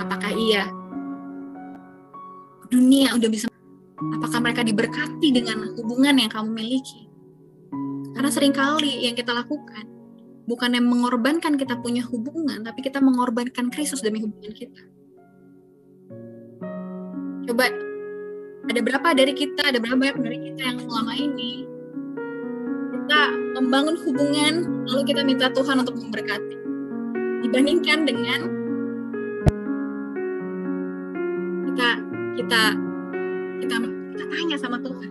apakah 0.00 0.32
iya 0.34 0.68
dunia 2.72 3.12
udah 3.16 3.28
bisa 3.28 3.52
Apakah 4.10 4.42
mereka 4.42 4.62
diberkati 4.66 5.28
dengan 5.30 5.78
hubungan 5.78 6.18
yang 6.18 6.26
kamu 6.26 6.50
miliki? 6.50 7.06
Karena 8.18 8.30
sering 8.34 8.50
kali 8.50 9.06
yang 9.06 9.14
kita 9.14 9.30
lakukan 9.30 9.86
bukan 10.46 10.74
yang 10.74 10.86
mengorbankan 10.86 11.54
kita 11.54 11.78
punya 11.78 12.02
hubungan, 12.06 12.66
tapi 12.66 12.82
kita 12.82 12.98
mengorbankan 12.98 13.70
Kristus 13.70 14.02
demi 14.02 14.22
hubungan 14.22 14.52
kita. 14.54 14.82
Coba 17.46 17.70
ada 18.70 18.80
berapa 18.80 19.08
dari 19.14 19.34
kita, 19.34 19.62
ada 19.70 19.78
berapa 19.82 19.98
banyak 19.98 20.18
dari 20.22 20.38
kita 20.50 20.62
yang 20.62 20.78
selama 20.86 21.12
ini 21.18 21.66
kita 23.02 23.20
membangun 23.58 23.96
hubungan, 24.06 24.54
lalu 24.86 25.02
kita 25.10 25.20
minta 25.26 25.50
Tuhan 25.50 25.82
untuk 25.82 25.98
memberkati. 25.98 26.56
Dibandingkan 27.42 28.06
dengan 28.06 28.40
kita 31.72 31.88
kita 32.38 32.62
kita 33.62 33.76
kita 34.14 34.24
tanya 34.30 34.56
sama 34.60 34.78
Tuhan 34.78 35.10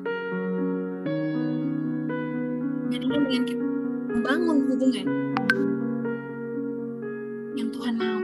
ini 2.91 3.07
dengan 3.07 3.43
kita 3.43 3.70
membangun 4.11 4.57
hubungan 4.67 5.07
yang 7.55 7.69
Tuhan 7.71 7.93
mau 7.95 8.19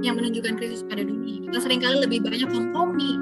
yang 0.00 0.14
menunjukkan 0.16 0.56
Kristus 0.56 0.82
pada 0.88 1.04
dunia 1.04 1.44
kita 1.44 1.58
sering 1.60 1.80
kali 1.84 2.00
lebih 2.00 2.24
banyak 2.24 2.48
kompromi 2.48 3.20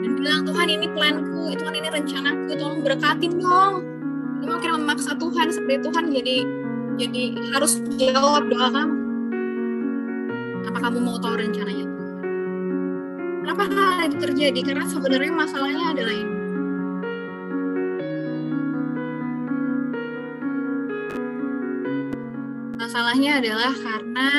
dan 0.00 0.10
bilang 0.16 0.40
Tuhan 0.48 0.68
ini 0.72 0.86
planku 0.96 1.52
Tuhan 1.60 1.74
ini 1.76 1.88
rencanaku 1.92 2.50
tolong 2.56 2.80
berkatin 2.80 3.32
dong 3.36 3.74
kita 4.40 4.52
makin 4.56 4.70
memaksa 4.80 5.12
Tuhan 5.20 5.46
seperti 5.52 5.84
Tuhan 5.84 6.04
jadi 6.08 6.36
jadi 6.96 7.22
harus 7.52 7.84
jawab 8.00 8.48
doa 8.48 8.68
kamu 8.72 8.96
apa 10.66 10.78
kamu 10.80 10.98
mau 11.04 11.20
tahu 11.20 11.36
rencananya 11.36 11.86
Kenapa 13.46 13.62
hal 13.70 14.10
itu 14.10 14.18
terjadi? 14.18 14.58
Karena 14.58 14.84
sebenarnya 14.90 15.30
masalahnya 15.30 15.94
adalah 15.94 16.14
ini. 16.18 16.35
Masalahnya 23.16 23.40
adalah 23.40 23.72
karena 23.80 24.30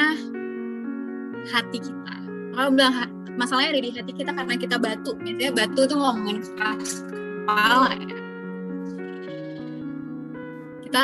hati 1.50 1.78
kita. 1.82 2.16
Kalau 2.54 2.70
bilang 2.70 2.94
masalahnya 3.34 3.70
ada 3.74 3.82
di 3.82 3.90
hati 3.90 4.14
kita 4.14 4.30
karena 4.38 4.54
kita 4.54 4.78
batu. 4.78 5.18
Biasanya 5.18 5.50
batu 5.50 5.82
itu 5.82 5.96
ngomongin 5.98 6.38
keras 6.46 7.02
kepala 7.10 7.90
ya. 7.98 8.18
Kita 10.86 11.04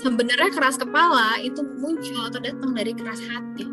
sebenarnya 0.00 0.48
keras 0.48 0.80
kepala 0.80 1.36
itu 1.44 1.60
muncul 1.60 2.24
atau 2.24 2.40
datang 2.40 2.72
dari 2.72 2.96
keras 2.96 3.20
hati 3.28 3.68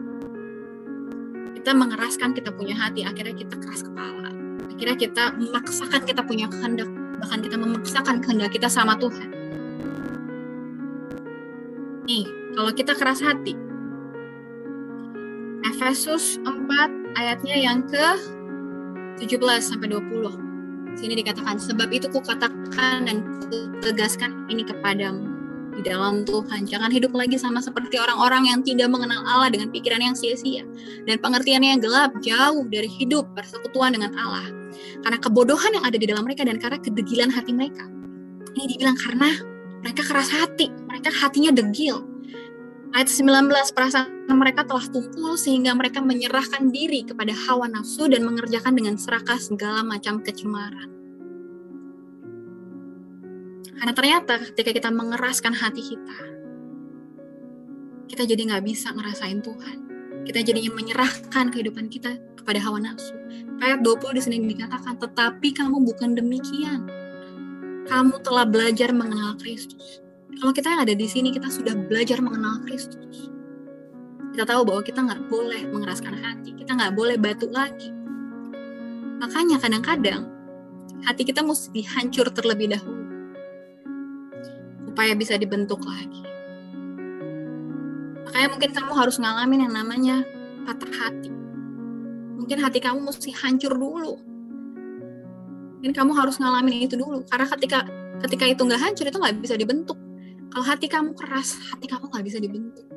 kita 1.55 1.71
mengeraskan 1.71 2.35
kita 2.35 2.51
punya 2.51 2.75
hati 2.75 3.07
akhirnya 3.07 3.31
kita 3.31 3.55
keras 3.63 3.79
kepala 3.79 4.27
akhirnya 4.75 4.97
kita 4.99 5.23
memaksakan 5.39 6.03
kita 6.03 6.19
punya 6.19 6.51
kehendak 6.51 6.91
bahkan 7.23 7.39
kita 7.39 7.55
memaksakan 7.55 8.19
kehendak 8.19 8.51
kita 8.51 8.67
sama 8.67 8.99
Tuhan 8.99 9.31
Nih, 12.07 12.23
kalau 12.57 12.73
kita 12.73 12.97
keras 12.97 13.21
hati. 13.21 13.53
Efesus 15.61 16.41
4 16.41 16.57
ayatnya 17.21 17.53
yang 17.53 17.85
ke 17.85 18.17
17 19.21 19.37
sampai 19.61 19.93
20. 19.93 20.97
Sini 20.97 21.13
dikatakan, 21.21 21.61
sebab 21.61 21.93
itu 21.93 22.09
kukatakan 22.09 23.05
dan 23.05 23.21
tegaskan 23.85 24.49
ini 24.49 24.65
kepadamu 24.65 25.29
di 25.77 25.85
dalam 25.85 26.25
Tuhan. 26.25 26.65
Jangan 26.65 26.89
hidup 26.89 27.13
lagi 27.13 27.37
sama 27.37 27.61
seperti 27.61 28.01
orang-orang 28.01 28.49
yang 28.49 28.65
tidak 28.65 28.89
mengenal 28.89 29.21
Allah 29.29 29.53
dengan 29.53 29.69
pikiran 29.69 30.01
yang 30.01 30.17
sia-sia 30.17 30.65
dan 31.05 31.21
pengertiannya 31.21 31.77
yang 31.77 31.81
gelap, 31.85 32.17
jauh 32.25 32.65
dari 32.65 32.89
hidup 32.89 33.29
persekutuan 33.37 33.93
dengan 33.93 34.17
Allah. 34.17 34.49
Karena 35.05 35.21
kebodohan 35.21 35.77
yang 35.77 35.85
ada 35.85 35.97
di 36.01 36.09
dalam 36.09 36.25
mereka 36.25 36.41
dan 36.41 36.57
karena 36.57 36.81
kedegilan 36.81 37.29
hati 37.29 37.53
mereka. 37.53 37.85
Ini 38.57 38.65
dibilang 38.73 38.97
karena 38.97 39.29
mereka 39.85 40.01
keras 40.01 40.33
hati, 40.33 40.73
mereka 40.89 41.13
hatinya 41.13 41.53
degil. 41.53 42.16
Ayat 42.95 43.09
19, 43.11 43.51
perasaan 43.75 44.31
mereka 44.31 44.63
telah 44.63 44.85
tumpul 44.87 45.35
sehingga 45.35 45.75
mereka 45.75 45.99
menyerahkan 45.99 46.71
diri 46.71 47.03
kepada 47.03 47.35
hawa 47.35 47.67
nafsu 47.67 48.07
dan 48.07 48.23
mengerjakan 48.23 48.73
dengan 48.77 48.95
serakah 48.95 49.35
segala 49.35 49.83
macam 49.83 50.23
kecemaran. 50.23 50.87
Karena 53.77 53.93
ternyata 53.93 54.33
ketika 54.51 54.71
kita 54.73 54.89
mengeraskan 54.89 55.53
hati 55.53 55.83
kita, 55.83 56.19
kita 58.07 58.23
jadi 58.23 58.41
nggak 58.55 58.63
bisa 58.65 58.95
ngerasain 58.95 59.43
Tuhan. 59.43 59.77
Kita 60.23 60.39
jadinya 60.43 60.71
menyerahkan 60.75 61.51
kehidupan 61.53 61.91
kita 61.91 62.15
kepada 62.39 62.59
hawa 62.63 62.79
nafsu. 62.81 63.13
Ayat 63.59 63.83
20 63.83 64.17
di 64.17 64.21
sini 64.23 64.37
dikatakan, 64.57 64.95
tetapi 64.97 65.53
kamu 65.55 65.83
bukan 65.83 66.15
demikian. 66.15 66.87
Kamu 67.87 68.19
telah 68.23 68.43
belajar 68.43 68.91
mengenal 68.91 69.35
Kristus. 69.39 70.06
Kalau 70.37 70.53
kita 70.53 70.69
yang 70.69 70.81
ada 70.85 70.93
di 70.93 71.07
sini, 71.09 71.33
kita 71.33 71.49
sudah 71.49 71.73
belajar 71.73 72.21
mengenal 72.21 72.61
Kristus. 72.61 73.33
Kita 74.37 74.45
tahu 74.45 74.69
bahwa 74.69 74.85
kita 74.85 75.01
nggak 75.01 75.33
boleh 75.33 75.65
mengeraskan 75.73 76.13
hati, 76.13 76.53
kita 76.53 76.77
nggak 76.77 76.93
boleh 76.93 77.17
batu 77.17 77.49
lagi. 77.49 77.89
Makanya 79.17 79.57
kadang-kadang 79.57 80.29
hati 81.01 81.25
kita 81.25 81.41
mesti 81.41 81.73
dihancur 81.73 82.29
terlebih 82.29 82.69
dahulu 82.69 83.05
supaya 84.85 85.17
bisa 85.17 85.37
dibentuk 85.41 85.81
lagi. 85.85 86.21
Makanya 88.29 88.47
mungkin 88.53 88.71
kamu 88.77 88.91
harus 88.93 89.17
ngalamin 89.17 89.65
yang 89.65 89.73
namanya 89.73 90.21
patah 90.69 90.89
hati. 90.89 91.33
Mungkin 92.37 92.61
hati 92.61 92.77
kamu 92.77 93.09
mesti 93.09 93.33
hancur 93.33 93.73
dulu. 93.73 94.21
Mungkin 95.81 95.93
kamu 95.97 96.13
harus 96.13 96.37
ngalamin 96.37 96.85
itu 96.85 96.93
dulu. 96.93 97.25
Karena 97.25 97.49
ketika 97.49 97.89
ketika 98.25 98.45
itu 98.45 98.61
nggak 98.61 98.81
hancur 98.81 99.05
itu 99.09 99.17
nggak 99.17 99.37
bisa 99.41 99.57
dibentuk. 99.57 99.97
Kalau 100.53 100.65
hati 100.65 100.87
kamu 100.89 101.11
keras, 101.13 101.57
hati 101.69 101.85
kamu 101.85 102.09
nggak 102.09 102.25
bisa 102.25 102.39
dibentuk. 102.41 102.87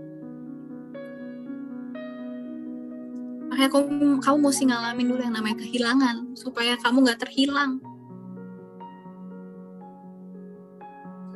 Makanya 3.50 3.70
kamu, 3.70 4.22
kamu 4.22 4.36
mesti 4.38 4.62
ngalamin 4.70 5.06
dulu 5.10 5.20
yang 5.20 5.34
namanya 5.34 5.58
kehilangan 5.58 6.38
supaya 6.38 6.78
kamu 6.78 7.02
nggak 7.04 7.20
terhilang 7.26 7.82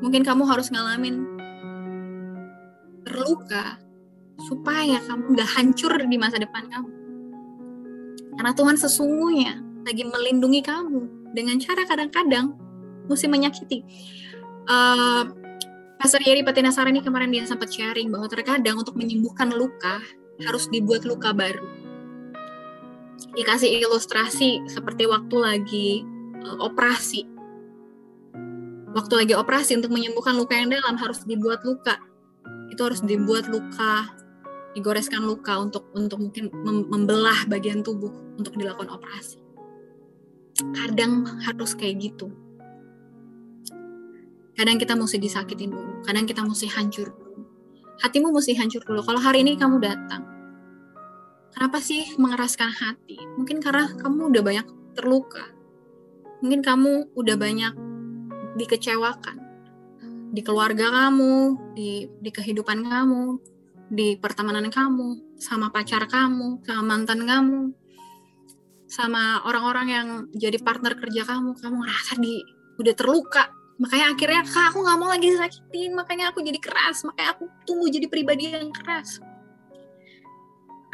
mungkin 0.05 0.20
kamu 0.20 0.44
harus 0.44 0.68
ngalamin 0.68 1.24
terluka 3.09 3.81
supaya 4.44 5.00
kamu 5.09 5.33
gak 5.33 5.50
hancur 5.57 5.92
di 5.96 6.16
masa 6.20 6.37
depan 6.37 6.68
kamu. 6.68 6.90
Karena 8.37 8.53
Tuhan 8.53 8.77
sesungguhnya 8.77 9.64
lagi 9.88 10.05
melindungi 10.05 10.61
kamu 10.61 11.33
dengan 11.33 11.57
cara 11.57 11.88
kadang-kadang 11.88 12.53
mesti 13.09 13.27
menyakiti. 13.33 13.81
Uh, 14.68 15.24
Pastor 16.04 16.20
Yeri 16.20 16.44
ini 16.44 17.00
kemarin 17.00 17.32
dia 17.32 17.48
sempat 17.48 17.72
sharing 17.72 18.12
bahwa 18.12 18.28
terkadang 18.28 18.76
untuk 18.76 18.92
menyembuhkan 18.92 19.48
luka 19.56 20.04
harus 20.44 20.68
dibuat 20.68 21.08
luka 21.08 21.32
baru. 21.32 21.64
Dikasih 23.32 23.80
ilustrasi 23.80 24.68
seperti 24.68 25.08
waktu 25.08 25.36
lagi 25.40 25.88
uh, 26.44 26.60
operasi. 26.60 27.24
Waktu 28.92 29.14
lagi 29.16 29.32
operasi 29.32 29.80
untuk 29.80 29.96
menyembuhkan 29.96 30.36
luka 30.36 30.52
yang 30.52 30.68
dalam 30.68 31.00
harus 31.00 31.24
dibuat 31.24 31.64
luka. 31.64 31.96
Itu 32.68 32.84
harus 32.84 33.00
dibuat 33.00 33.48
luka 33.48 34.04
digoreskan 34.76 35.24
luka 35.24 35.56
untuk 35.56 35.88
untuk 35.96 36.20
mungkin 36.20 36.52
membelah 36.92 37.48
bagian 37.48 37.80
tubuh 37.80 38.12
untuk 38.36 38.52
dilakukan 38.60 38.92
operasi. 38.92 39.40
Kadang 40.76 41.24
harus 41.48 41.72
kayak 41.72 42.12
gitu 42.12 42.43
kadang 44.54 44.78
kita 44.78 44.94
mesti 44.94 45.18
disakitin 45.18 45.70
dulu 45.74 45.94
kadang 46.04 46.24
kita 46.28 46.44
mesti 46.44 46.66
hancur 46.70 47.10
dulu. 47.10 47.46
Hatimu 47.94 48.34
mesti 48.34 48.58
hancur 48.58 48.82
dulu. 48.82 49.06
Kalau 49.06 49.22
hari 49.22 49.46
ini 49.46 49.54
kamu 49.54 49.78
datang 49.78 50.26
kenapa 51.54 51.78
sih 51.78 52.02
mengeraskan 52.18 52.70
hati? 52.74 53.16
Mungkin 53.38 53.62
karena 53.62 53.88
kamu 53.94 54.34
udah 54.34 54.42
banyak 54.42 54.66
terluka. 54.98 55.44
Mungkin 56.42 56.60
kamu 56.60 57.14
udah 57.14 57.36
banyak 57.38 57.72
dikecewakan 58.58 59.38
di 60.34 60.42
keluarga 60.42 60.90
kamu, 60.90 61.56
di 61.78 62.10
di 62.18 62.30
kehidupan 62.34 62.84
kamu, 62.84 63.38
di 63.86 64.18
pertemanan 64.18 64.66
kamu, 64.66 65.38
sama 65.38 65.70
pacar 65.70 66.10
kamu, 66.10 66.66
sama 66.66 66.82
mantan 66.82 67.22
kamu, 67.22 67.70
sama 68.90 69.46
orang-orang 69.46 69.86
yang 69.88 70.08
jadi 70.34 70.58
partner 70.58 70.98
kerja 70.98 71.22
kamu, 71.22 71.54
kamu 71.54 71.76
ngerasa 71.86 72.18
di 72.18 72.42
udah 72.82 72.94
terluka, 72.98 73.46
makanya 73.74 74.14
akhirnya 74.14 74.42
kak 74.46 74.64
aku 74.70 74.78
nggak 74.87 74.98
mau 74.98 75.10
lagi 75.10 75.26
disakitin, 75.34 75.90
makanya 75.98 76.30
aku 76.30 76.40
jadi 76.40 76.58
keras, 76.62 77.02
makanya 77.02 77.34
aku 77.34 77.44
tumbuh 77.66 77.90
jadi 77.90 78.06
pribadi 78.06 78.54
yang 78.54 78.70
keras. 78.70 79.18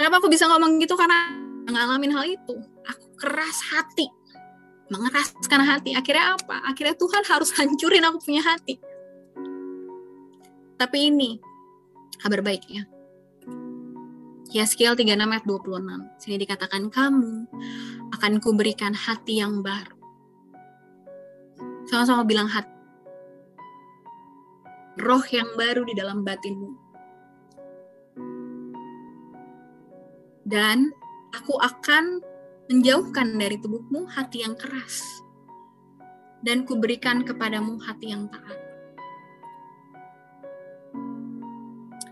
Kenapa 0.01 0.17
aku 0.17 0.33
bisa 0.33 0.49
ngomong 0.49 0.81
gitu? 0.81 0.97
Karena 0.97 1.29
ngalamin 1.69 2.13
hal 2.17 2.25
itu, 2.25 2.57
aku 2.89 3.07
keras 3.21 3.61
hati, 3.69 4.09
mengeraskan 4.89 5.61
hati. 5.61 5.93
Akhirnya 5.93 6.41
apa? 6.41 6.65
Akhirnya 6.65 6.97
Tuhan 6.97 7.23
harus 7.29 7.53
hancurin 7.53 8.09
aku 8.09 8.19
punya 8.25 8.41
hati. 8.41 8.81
Tapi 10.81 11.13
ini 11.13 11.37
kabar 12.17 12.41
baiknya. 12.41 12.89
Yeskiel 14.51 14.97
36 14.97 15.15
ayat 15.21 15.45
26. 15.47 16.17
Sini 16.19 16.37
dikatakan 16.43 16.89
kamu 16.91 17.47
akan 18.17 18.33
kuberikan 18.41 18.97
hati 18.97 19.39
yang 19.39 19.61
baru. 19.61 20.00
Sama-sama 21.91 22.23
bilang 22.23 22.47
hati. 22.47 22.71
Roh 25.03 25.27
yang 25.35 25.51
baru 25.59 25.83
di 25.83 25.99
dalam 25.99 26.23
batinmu. 26.23 26.71
Dan 30.47 30.95
aku 31.35 31.59
akan 31.59 32.23
menjauhkan 32.71 33.35
dari 33.35 33.59
tubuhmu 33.59 34.07
hati 34.07 34.47
yang 34.47 34.55
keras, 34.55 35.03
dan 36.47 36.63
kuberikan 36.63 37.27
kepadamu 37.27 37.83
hati 37.83 38.15
yang 38.15 38.31
taat. 38.31 38.59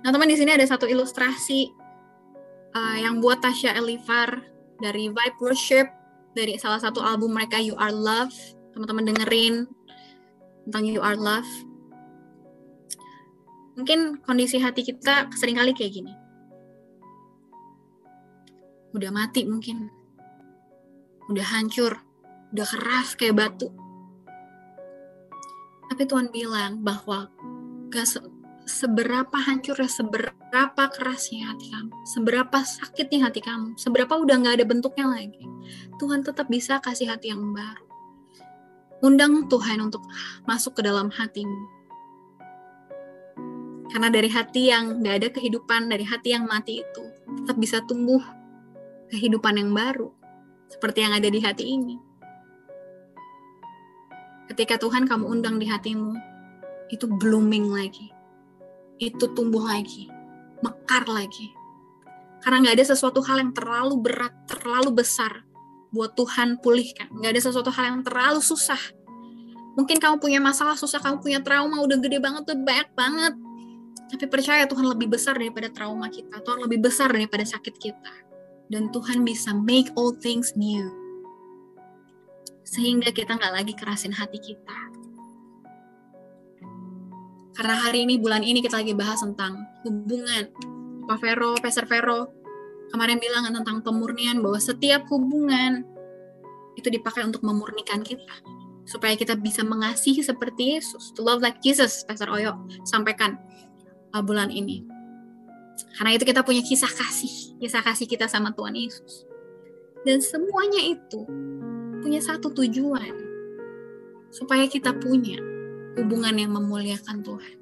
Nah, 0.02 0.10
teman 0.10 0.26
di 0.26 0.34
sini 0.34 0.54
ada 0.54 0.66
satu 0.66 0.90
ilustrasi 0.90 1.70
uh, 2.74 2.96
yang 2.98 3.22
buat 3.22 3.38
Tasya 3.38 3.78
Elivar 3.78 4.42
dari 4.82 5.10
Vibe 5.10 5.38
Worship 5.38 5.86
dari 6.34 6.58
salah 6.58 6.82
satu 6.82 6.98
album 6.98 7.34
mereka 7.34 7.62
You 7.62 7.78
Are 7.78 7.94
Love. 7.94 8.57
Teman-teman 8.78 9.10
dengerin 9.10 9.66
tentang 10.70 10.86
You 10.86 11.02
Are 11.02 11.18
Love. 11.18 11.50
Mungkin 13.74 14.22
kondisi 14.22 14.62
hati 14.62 14.86
kita 14.86 15.26
sering 15.34 15.58
kali 15.58 15.74
kayak 15.74 15.98
gini. 15.98 16.14
Udah 18.94 19.10
mati 19.10 19.42
mungkin 19.50 19.90
udah 21.26 21.42
hancur, 21.58 21.98
udah 22.54 22.66
keras 22.70 23.18
kayak 23.18 23.34
batu. 23.34 23.66
Tapi 25.90 26.06
Tuhan 26.06 26.30
bilang 26.30 26.78
bahwa 26.86 27.34
gak 27.90 28.06
se 28.06 28.22
seberapa 28.62 29.42
hancurnya, 29.42 29.90
seberapa 29.90 30.82
kerasnya 30.94 31.50
hati 31.50 31.66
kamu, 31.74 31.92
seberapa 32.06 32.58
sakitnya 32.62 33.26
hati 33.26 33.42
kamu, 33.42 33.74
seberapa 33.74 34.14
udah 34.14 34.38
gak 34.38 34.62
ada 34.62 34.66
bentuknya 34.70 35.10
lagi, 35.10 35.42
Tuhan 35.98 36.22
tetap 36.22 36.46
bisa 36.46 36.78
kasih 36.78 37.10
hati 37.10 37.34
yang 37.34 37.42
baru. 37.50 37.87
Undang 38.98 39.46
Tuhan 39.46 39.78
untuk 39.78 40.02
masuk 40.42 40.78
ke 40.78 40.82
dalam 40.82 41.06
hatimu. 41.06 41.78
Karena 43.88 44.10
dari 44.12 44.28
hati 44.28 44.68
yang 44.68 45.00
gak 45.00 45.16
ada 45.22 45.28
kehidupan, 45.32 45.88
dari 45.88 46.04
hati 46.04 46.34
yang 46.34 46.44
mati 46.44 46.84
itu, 46.84 47.04
tetap 47.40 47.56
bisa 47.56 47.80
tumbuh 47.86 48.20
kehidupan 49.08 49.56
yang 49.56 49.72
baru 49.72 50.12
seperti 50.68 51.06
yang 51.06 51.16
ada 51.16 51.30
di 51.30 51.40
hati 51.40 51.64
ini. 51.64 51.96
Ketika 54.52 54.76
Tuhan 54.76 55.08
kamu 55.08 55.24
undang 55.24 55.56
di 55.56 55.70
hatimu, 55.70 56.12
itu 56.92 57.08
blooming 57.08 57.72
lagi. 57.72 58.12
Itu 59.00 59.32
tumbuh 59.32 59.64
lagi, 59.64 60.10
mekar 60.60 61.08
lagi. 61.08 61.54
Karena 62.44 62.60
nggak 62.66 62.76
ada 62.76 62.86
sesuatu 62.92 63.22
hal 63.24 63.40
yang 63.40 63.52
terlalu 63.56 63.94
berat, 64.04 64.34
terlalu 64.50 65.00
besar 65.00 65.47
buat 65.92 66.12
Tuhan 66.16 66.60
pulihkan. 66.60 67.08
Nggak 67.12 67.30
ada 67.36 67.42
sesuatu 67.42 67.70
hal 67.72 67.84
yang 67.96 68.00
terlalu 68.04 68.40
susah. 68.44 68.80
Mungkin 69.78 70.02
kamu 70.02 70.18
punya 70.18 70.42
masalah 70.42 70.74
susah, 70.74 70.98
kamu 70.98 71.22
punya 71.22 71.38
trauma 71.38 71.78
udah 71.78 71.98
gede 72.02 72.18
banget 72.18 72.42
tuh 72.50 72.58
banyak 72.58 72.90
banget. 72.98 73.34
Tapi 74.08 74.24
percaya 74.26 74.64
Tuhan 74.64 74.88
lebih 74.88 75.12
besar 75.12 75.36
daripada 75.36 75.68
trauma 75.68 76.08
kita. 76.08 76.40
Tuhan 76.42 76.64
lebih 76.64 76.88
besar 76.88 77.12
daripada 77.12 77.44
sakit 77.44 77.74
kita. 77.76 78.14
Dan 78.68 78.88
Tuhan 78.92 79.22
bisa 79.22 79.52
make 79.52 79.92
all 79.94 80.16
things 80.16 80.56
new. 80.56 80.88
Sehingga 82.64 83.12
kita 83.12 83.36
nggak 83.36 83.54
lagi 83.54 83.72
kerasin 83.76 84.12
hati 84.12 84.40
kita. 84.40 84.78
Karena 87.56 87.74
hari 87.74 88.06
ini, 88.06 88.22
bulan 88.22 88.46
ini 88.46 88.62
kita 88.62 88.78
lagi 88.78 88.94
bahas 88.94 89.18
tentang 89.18 89.66
hubungan. 89.82 90.46
Pak 91.10 91.18
Vero, 91.18 91.56
Peser 91.58 91.90
Vero, 91.90 92.37
kemarin 92.90 93.18
bilang 93.20 93.48
tentang 93.52 93.84
pemurnian 93.84 94.40
bahwa 94.40 94.58
setiap 94.60 95.04
hubungan 95.12 95.84
itu 96.78 96.88
dipakai 96.88 97.26
untuk 97.26 97.42
memurnikan 97.42 98.06
kita 98.06 98.38
supaya 98.88 99.12
kita 99.18 99.36
bisa 99.36 99.60
mengasihi 99.60 100.24
seperti 100.24 100.80
Yesus 100.80 101.12
to 101.12 101.20
love 101.20 101.44
like 101.44 101.60
Jesus 101.60 102.08
Pastor 102.08 102.32
Oyo 102.32 102.56
sampaikan 102.88 103.36
uh, 104.16 104.24
bulan 104.24 104.48
ini. 104.48 104.80
Karena 105.94 106.16
itu 106.16 106.24
kita 106.24 106.40
punya 106.42 106.64
kisah 106.64 106.88
kasih, 106.88 107.58
kisah 107.60 107.84
kasih 107.84 108.08
kita 108.08 108.26
sama 108.26 108.50
Tuhan 108.56 108.74
Yesus. 108.74 109.28
Dan 110.02 110.24
semuanya 110.24 110.82
itu 110.82 111.26
punya 112.00 112.18
satu 112.22 112.50
tujuan. 112.54 113.28
Supaya 114.32 114.68
kita 114.68 114.92
punya 114.96 115.38
hubungan 116.00 116.34
yang 116.38 116.54
memuliakan 116.54 117.20
Tuhan. 117.22 117.54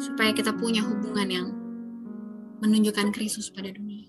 Supaya 0.00 0.30
kita 0.34 0.54
punya 0.56 0.82
hubungan 0.82 1.28
yang 1.28 1.46
menunjukkan 2.62 3.10
Kristus 3.10 3.50
pada 3.50 3.74
dunia. 3.74 4.06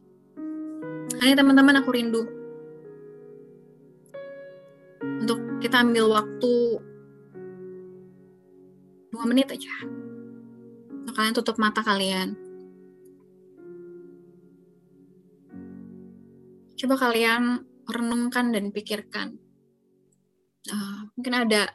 Hanya 1.26 1.42
teman-teman 1.42 1.82
aku 1.82 1.90
rindu 1.90 2.22
untuk 5.26 5.40
kita 5.58 5.82
ambil 5.82 6.14
waktu 6.14 6.54
dua 9.10 9.24
menit 9.26 9.50
aja. 9.50 9.74
Nah, 11.04 11.14
kalian 11.18 11.34
tutup 11.34 11.58
mata 11.58 11.82
kalian. 11.82 12.38
Coba 16.78 16.96
kalian 17.10 17.66
renungkan 17.90 18.54
dan 18.54 18.70
pikirkan. 18.70 19.38
Uh, 20.70 21.10
mungkin 21.18 21.34
ada 21.36 21.74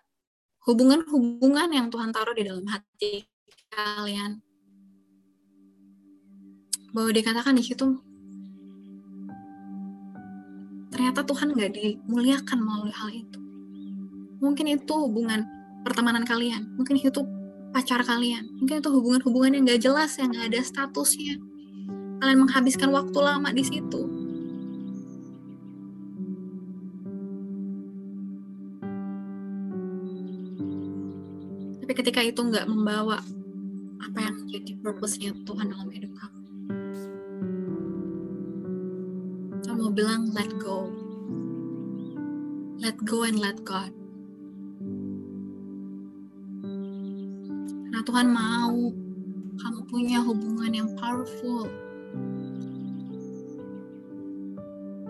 hubungan-hubungan 0.65 1.73
yang 1.73 1.89
Tuhan 1.93 2.13
taruh 2.13 2.37
di 2.37 2.45
dalam 2.47 2.65
hati 2.69 3.25
kalian. 3.73 4.48
Bahwa 6.93 7.11
dikatakan 7.13 7.55
di 7.57 7.65
situ 7.65 7.99
ternyata 10.89 11.23
Tuhan 11.23 11.55
nggak 11.55 11.73
dimuliakan 11.79 12.59
melalui 12.59 12.91
hal 12.91 13.11
itu. 13.15 13.39
Mungkin 14.43 14.67
itu 14.67 14.95
hubungan 14.99 15.47
pertemanan 15.87 16.27
kalian, 16.27 16.75
mungkin 16.75 16.99
itu 16.99 17.23
pacar 17.71 18.03
kalian, 18.03 18.51
mungkin 18.59 18.81
itu 18.81 18.91
hubungan-hubungan 18.91 19.55
yang 19.55 19.63
gak 19.69 19.83
jelas, 19.85 20.17
yang 20.19 20.33
gak 20.35 20.51
ada 20.51 20.61
statusnya. 20.65 21.39
Kalian 22.19 22.39
menghabiskan 22.43 22.91
waktu 22.91 23.19
lama 23.19 23.51
di 23.55 23.63
situ. 23.63 24.03
Tapi 31.79 31.93
ketika 31.95 32.21
itu 32.27 32.43
nggak 32.43 32.67
membawa 32.67 33.23
apa 34.03 34.19
yang 34.19 34.37
jadi 34.51 34.77
purpose-nya 34.83 35.31
Tuhan 35.47 35.71
dalam 35.71 35.89
hidup 35.95 36.11
kamu. 36.19 36.48
Bilang 39.99 40.31
let 40.31 40.47
go. 40.63 40.87
Let 42.79 42.95
go 43.03 43.27
and 43.27 43.43
let 43.43 43.59
God. 43.67 43.91
Tuhan 48.09 48.33
mau 48.33 48.89
kamu 49.61 49.81
punya 49.85 50.25
hubungan 50.25 50.73
yang 50.73 50.91
powerful. 50.97 51.69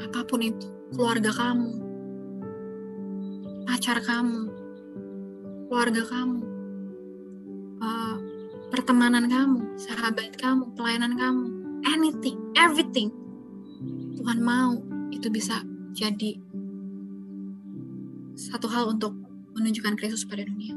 Apa 0.02 0.26
pun 0.26 0.42
itu, 0.42 0.66
keluarga 0.90 1.30
kamu, 1.30 1.78
pacar 3.70 4.02
kamu, 4.02 4.50
keluarga 5.70 6.02
kamu, 6.10 6.40
uh, 7.78 8.16
pertemanan 8.74 9.30
kamu, 9.30 9.62
sahabat 9.78 10.34
kamu, 10.34 10.66
pelayanan 10.74 11.14
kamu, 11.14 11.44
anything, 11.86 12.40
everything. 12.58 13.14
Tuhan 14.28 14.44
mau 14.44 14.76
itu 15.08 15.32
bisa 15.32 15.64
jadi 15.96 16.36
satu 18.36 18.68
hal 18.68 18.92
untuk 18.92 19.16
menunjukkan 19.56 19.96
Kristus 19.96 20.28
pada 20.28 20.44
dunia. 20.44 20.76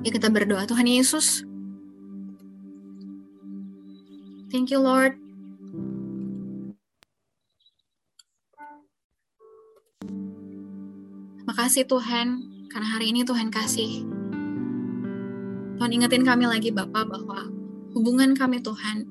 Ya 0.00 0.08
kita 0.08 0.32
berdoa 0.32 0.64
Tuhan 0.64 0.88
Yesus. 0.88 1.44
Thank 4.48 4.72
you 4.72 4.80
Lord. 4.80 5.20
Makasih 11.44 11.84
Tuhan, 11.84 12.48
karena 12.72 12.88
hari 12.88 13.12
ini 13.12 13.28
Tuhan 13.28 13.52
kasih. 13.52 14.08
Tuhan 15.76 15.92
ingetin 15.92 16.24
kami 16.24 16.48
lagi 16.48 16.72
Bapak 16.72 17.12
bahwa 17.12 17.44
hubungan 17.92 18.32
kami 18.32 18.64
Tuhan, 18.64 19.04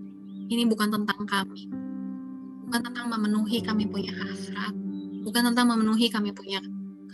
ini 0.50 0.66
bukan 0.66 0.90
tentang 0.90 1.30
kami. 1.30 1.83
Bukan 2.74 2.90
tentang 2.90 3.06
memenuhi 3.06 3.62
kami 3.62 3.86
punya 3.86 4.10
hasrat. 4.18 4.74
Bukan 5.22 5.46
tentang 5.46 5.70
memenuhi 5.70 6.10
kami 6.10 6.34
punya 6.34 6.58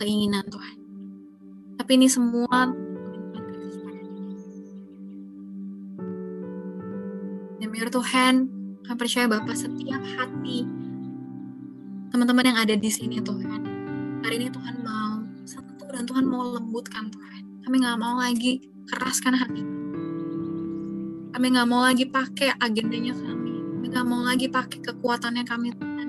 keinginan 0.00 0.40
Tuhan. 0.48 0.76
Tapi 1.76 2.00
ini 2.00 2.08
semua 2.08 2.72
biar 7.80 7.88
Tuhan 7.88 8.34
kami 8.84 8.96
percaya 9.00 9.24
Bapak 9.24 9.56
setiap 9.56 10.04
hati 10.04 10.68
teman-teman 12.12 12.52
yang 12.52 12.58
ada 12.60 12.76
di 12.76 12.90
sini 12.92 13.24
Tuhan 13.24 13.64
hari 14.20 14.36
ini 14.36 14.52
Tuhan 14.52 14.84
mau 14.84 15.24
satu 15.48 15.88
dan 15.88 16.04
Tuhan 16.04 16.28
mau 16.28 16.60
lembutkan 16.60 17.08
Tuhan 17.08 17.64
kami 17.64 17.80
nggak 17.80 17.96
mau 17.96 18.20
lagi 18.20 18.60
keraskan 18.84 19.32
hati 19.32 19.64
kami 21.32 21.46
nggak 21.56 21.68
mau 21.72 21.80
lagi 21.80 22.04
pakai 22.04 22.52
agendanya 22.60 23.16
kami 23.16 23.39
nggak 23.86 24.04
mau 24.04 24.20
lagi 24.20 24.46
pakai 24.50 24.78
kekuatannya 24.84 25.44
kami 25.48 25.72
Tuhan 25.76 26.08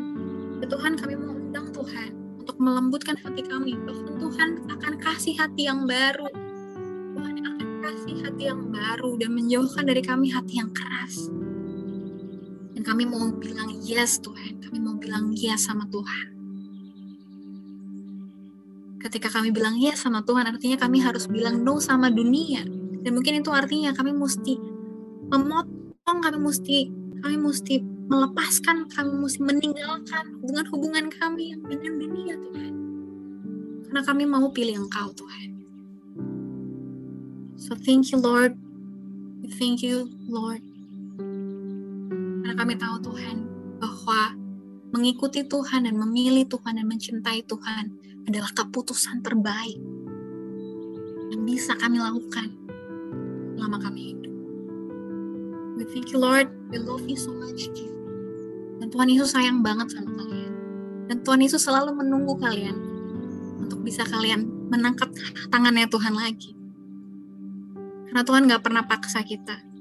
ya 0.60 0.66
Tuhan 0.68 0.94
kami 1.00 1.14
mau 1.16 1.34
undang 1.36 1.68
Tuhan 1.72 2.10
untuk 2.42 2.58
melembutkan 2.60 3.16
hati 3.22 3.42
kami 3.46 3.78
bahkan 3.88 4.16
Tuhan 4.20 4.50
akan 4.68 4.94
kasih 5.00 5.36
hati 5.40 5.70
yang 5.70 5.88
baru 5.88 6.28
Tuhan 7.16 7.36
akan 7.40 7.68
kasih 7.86 8.16
hati 8.28 8.44
yang 8.52 8.70
baru 8.70 9.18
dan 9.18 9.32
menjauhkan 9.34 9.84
dari 9.88 10.02
kami 10.04 10.30
hati 10.32 10.60
yang 10.60 10.72
keras 10.74 11.32
dan 12.82 12.98
kami 12.98 13.06
mau 13.06 13.30
bilang 13.38 13.78
yes 13.86 14.18
Tuhan. 14.26 14.58
Kami 14.58 14.82
mau 14.82 14.98
bilang 14.98 15.30
yes 15.38 15.70
sama 15.70 15.86
Tuhan. 15.86 16.34
Ketika 19.06 19.30
kami 19.30 19.54
bilang 19.54 19.78
yes 19.78 20.02
sama 20.02 20.26
Tuhan, 20.26 20.50
artinya 20.50 20.82
kami 20.82 20.98
harus 20.98 21.30
bilang 21.30 21.62
no 21.62 21.78
sama 21.78 22.10
dunia. 22.10 22.66
Dan 23.06 23.14
mungkin 23.14 23.38
itu 23.46 23.54
artinya 23.54 23.94
kami 23.94 24.18
mesti 24.18 24.58
memotong, 25.30 26.26
kami 26.26 26.38
mesti 26.42 26.90
kami 27.22 27.38
mesti 27.38 27.80
melepaskan, 28.10 28.90
kami 28.92 29.12
mesti 29.22 29.40
meninggalkan 29.46 30.36
hubungan-hubungan 30.42 31.06
kami 31.16 31.56
yang 31.56 31.62
dengan 31.64 31.94
dunia 31.96 32.36
Tuhan. 32.36 32.74
Karena 33.88 34.02
kami 34.04 34.24
mau 34.28 34.50
pilih 34.52 34.84
Engkau 34.84 35.14
Tuhan. 35.16 35.50
So 37.56 37.78
thank 37.78 38.10
you 38.12 38.20
Lord. 38.20 38.58
Thank 39.62 39.86
you 39.86 40.10
Lord 40.26 40.72
karena 42.52 42.68
kami 42.68 42.76
tahu 42.76 43.00
Tuhan 43.00 43.48
bahwa 43.80 44.36
mengikuti 44.92 45.40
Tuhan 45.48 45.88
dan 45.88 45.96
memilih 45.96 46.44
Tuhan 46.52 46.76
dan 46.76 46.84
mencintai 46.84 47.48
Tuhan 47.48 47.96
adalah 48.28 48.52
keputusan 48.52 49.24
terbaik 49.24 49.80
yang 51.32 51.48
bisa 51.48 51.80
kami 51.80 52.04
lakukan 52.04 52.52
selama 53.56 53.80
kami 53.80 54.12
hidup. 54.12 54.21
We 55.80 55.88
thank 55.88 56.12
you 56.12 56.20
Lord, 56.20 56.52
we 56.74 56.78
love 56.82 57.06
you 57.08 57.20
so 57.20 57.32
much. 57.32 57.72
Dan 58.82 58.90
Tuhan 58.90 59.08
Yesus 59.14 59.32
sayang 59.32 59.62
banget 59.62 59.94
sama 59.94 60.12
kalian. 60.18 60.54
Dan 61.08 61.18
Tuhan 61.22 61.40
Yesus 61.44 61.62
selalu 61.64 61.96
menunggu 61.96 62.36
kalian 62.40 62.76
untuk 63.62 63.86
bisa 63.86 64.04
kalian 64.08 64.70
menangkap 64.72 65.12
tangannya 65.54 65.88
Tuhan 65.88 66.16
lagi. 66.18 66.52
Karena 68.12 68.22
Tuhan 68.28 68.50
gak 68.52 68.64
pernah 68.64 68.84
paksa 68.84 69.24
kita 69.24 69.72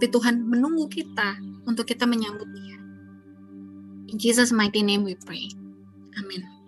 tapi 0.00 0.08
Tuhan 0.08 0.48
menunggu 0.48 0.88
kita 0.88 1.36
untuk 1.68 1.84
kita 1.84 2.08
menyambut 2.08 2.48
Dia. 2.56 2.78
In 4.08 4.16
Jesus' 4.16 4.48
mighty 4.48 4.80
name 4.80 5.04
we 5.04 5.12
pray. 5.12 5.44
Amin. 6.16 6.59